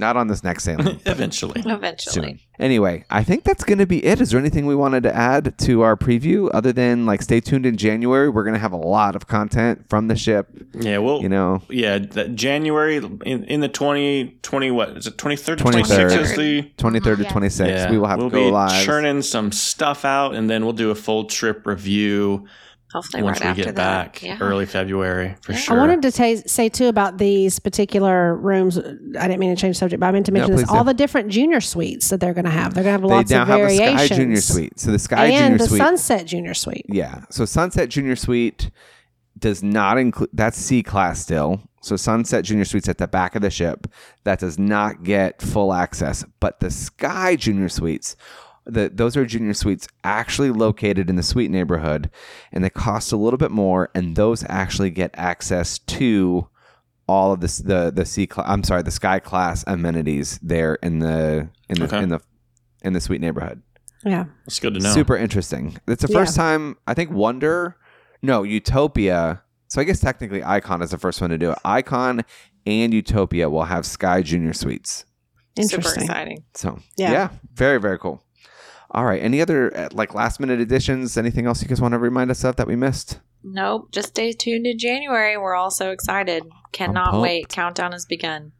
[0.00, 1.00] Not on this next sailing.
[1.06, 1.60] Eventually.
[1.66, 2.12] Eventually.
[2.12, 2.40] soon.
[2.58, 4.20] Anyway, I think that's going to be it.
[4.20, 7.64] Is there anything we wanted to add to our preview other than like stay tuned
[7.66, 8.28] in January?
[8.28, 11.62] We're going to have a lot of content from the ship, Yeah, well, you know.
[11.70, 16.10] yeah, that January in, in the 2020 what is it 23rd 23rd.
[16.10, 17.66] 26th is the 23rd to 26th.
[17.68, 18.84] yeah, We will have we'll go be live.
[18.84, 22.46] churning some stuff out and then we'll do a full trip review
[22.92, 24.04] Hopefully, once right we after get that.
[24.14, 24.38] back Yeah.
[24.40, 25.58] early February for Yeah.
[25.58, 25.76] Sure.
[25.76, 28.78] I wanted to ta- say too about these particular rooms.
[28.78, 30.62] I didn't mean to change the subject, but I meant to No, mention this.
[30.64, 30.76] please do.
[30.76, 32.74] All the different junior suites that they're going to have.
[32.74, 34.02] They're going to have They lots now of have a variations.
[34.06, 34.80] Sky Junior Suite.
[34.80, 35.78] So the Sky and Junior the Suite.
[35.78, 36.86] Sunset Junior Suite.
[36.88, 37.20] Yeah.
[37.30, 38.70] So Sunset Junior Suite
[39.38, 41.60] does not include that's Sea class still.
[41.82, 43.86] So Sunset Junior Suite's at the back of the ship.
[44.24, 46.24] That does not get full access.
[46.40, 48.16] But the Sky Junior Suites,
[48.70, 52.10] the, those are junior suites actually located in the suite neighborhood,
[52.52, 53.90] and they cost a little bit more.
[53.94, 56.48] And those actually get access to
[57.08, 58.46] all of this the the Sea class.
[58.48, 62.02] I'm sorry, the Sky class amenities there in the in the Okay.
[62.02, 62.20] in the
[62.82, 63.62] in the suite neighborhood.
[64.04, 64.24] Yeah.
[64.46, 64.90] it's good to know.
[64.94, 65.76] Super interesting.
[65.86, 67.76] It's the first time I think Wonder,
[68.22, 69.42] no Utopia.
[69.68, 71.58] So I guess technically Icon is the first one to do it.
[71.64, 72.22] Icon
[72.66, 75.04] and Utopia will have Sky Junior Suites.
[75.58, 76.02] Super Interesting.
[76.04, 76.44] exciting.
[76.54, 77.12] So Yeah.
[77.12, 78.22] yeah, very very cool.
[78.92, 79.22] All right.
[79.22, 81.16] Any other uh, like last minute additions?
[81.16, 83.20] Anything else you guys want to remind us of that we missed?
[83.44, 83.90] Nope.
[83.92, 85.36] Just stay tuned in January.
[85.36, 86.44] We're all so excited.
[86.72, 87.48] Cannot wait.
[87.48, 88.52] Countdown has begun.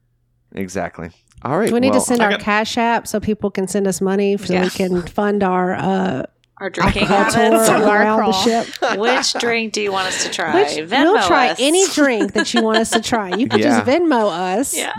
[0.55, 1.11] Exactly.
[1.43, 1.69] All right.
[1.69, 3.87] Do we need well, to send I our got- cash app so people can send
[3.87, 4.65] us money so Yeah.
[4.65, 6.23] we can fund our uh,
[6.59, 7.37] our drinking habits.
[7.37, 8.67] around the ship.
[8.99, 10.55] Which drink do you want us to try?
[10.55, 11.57] Which Venmo we'll try us.
[11.61, 13.35] any drink that you want us to try.
[13.35, 13.83] You can Yeah.
[13.83, 14.93] just Venmo us Yeah.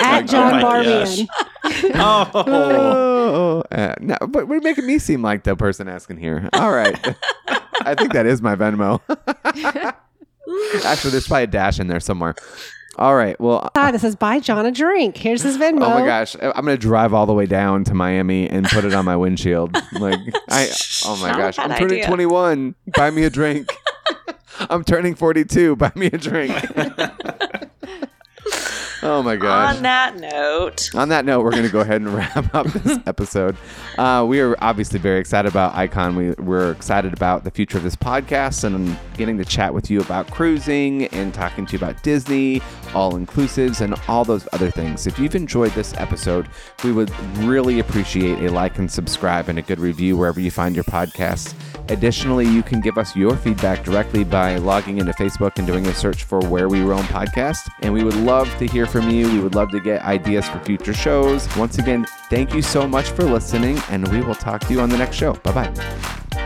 [0.00, 1.26] at John my Barbian.
[1.94, 2.30] Oh,
[3.26, 6.48] Oh, uh, no, but we're making me seem like the person asking here.
[6.52, 6.96] All right.
[7.82, 9.00] I think that is my Venmo.
[10.84, 12.34] Actually, there's probably a dash in there somewhere.
[12.98, 13.38] All right.
[13.38, 15.16] Well, Side that says buy John a drink.
[15.16, 15.82] Here's his Venmo.
[15.82, 18.94] oh my gosh, I'm gonna drive all the way down to Miami and put it
[18.94, 19.76] on my windshield.
[19.92, 20.18] Like,
[20.48, 20.68] I,
[21.04, 22.06] oh my Not gosh, I'm turning idea.
[22.06, 22.74] 21.
[22.96, 23.68] Buy me a drink.
[24.70, 25.76] I'm turning 42.
[25.76, 26.52] Buy me a drink.
[29.02, 29.76] oh my gosh.
[29.76, 32.98] On that note, On that note, we're going to go ahead and wrap up this
[33.06, 33.56] episode.
[33.98, 36.16] Uh, we are obviously very excited about Icon.
[36.16, 40.00] We, we're excited about the future of this podcast and getting to chat with you
[40.00, 42.62] about cruising and talking to you about Disney,
[42.94, 45.06] all inclusives, and all those other things.
[45.06, 46.48] If you've enjoyed this episode,
[46.84, 50.74] we would really appreciate a like and subscribe and a good review wherever you find
[50.74, 51.54] your podcasts.
[51.88, 55.94] Additionally, you can give us your feedback directly by logging into Facebook and doing a
[55.94, 57.68] search for Where We Roam podcast.
[57.80, 59.30] And we would love to hear from you.
[59.32, 61.48] We would love to get ideas for future shows.
[61.56, 64.88] Once again, thank you so much for listening, and we will talk to you on
[64.88, 65.34] the next show.
[65.34, 66.45] Bye bye.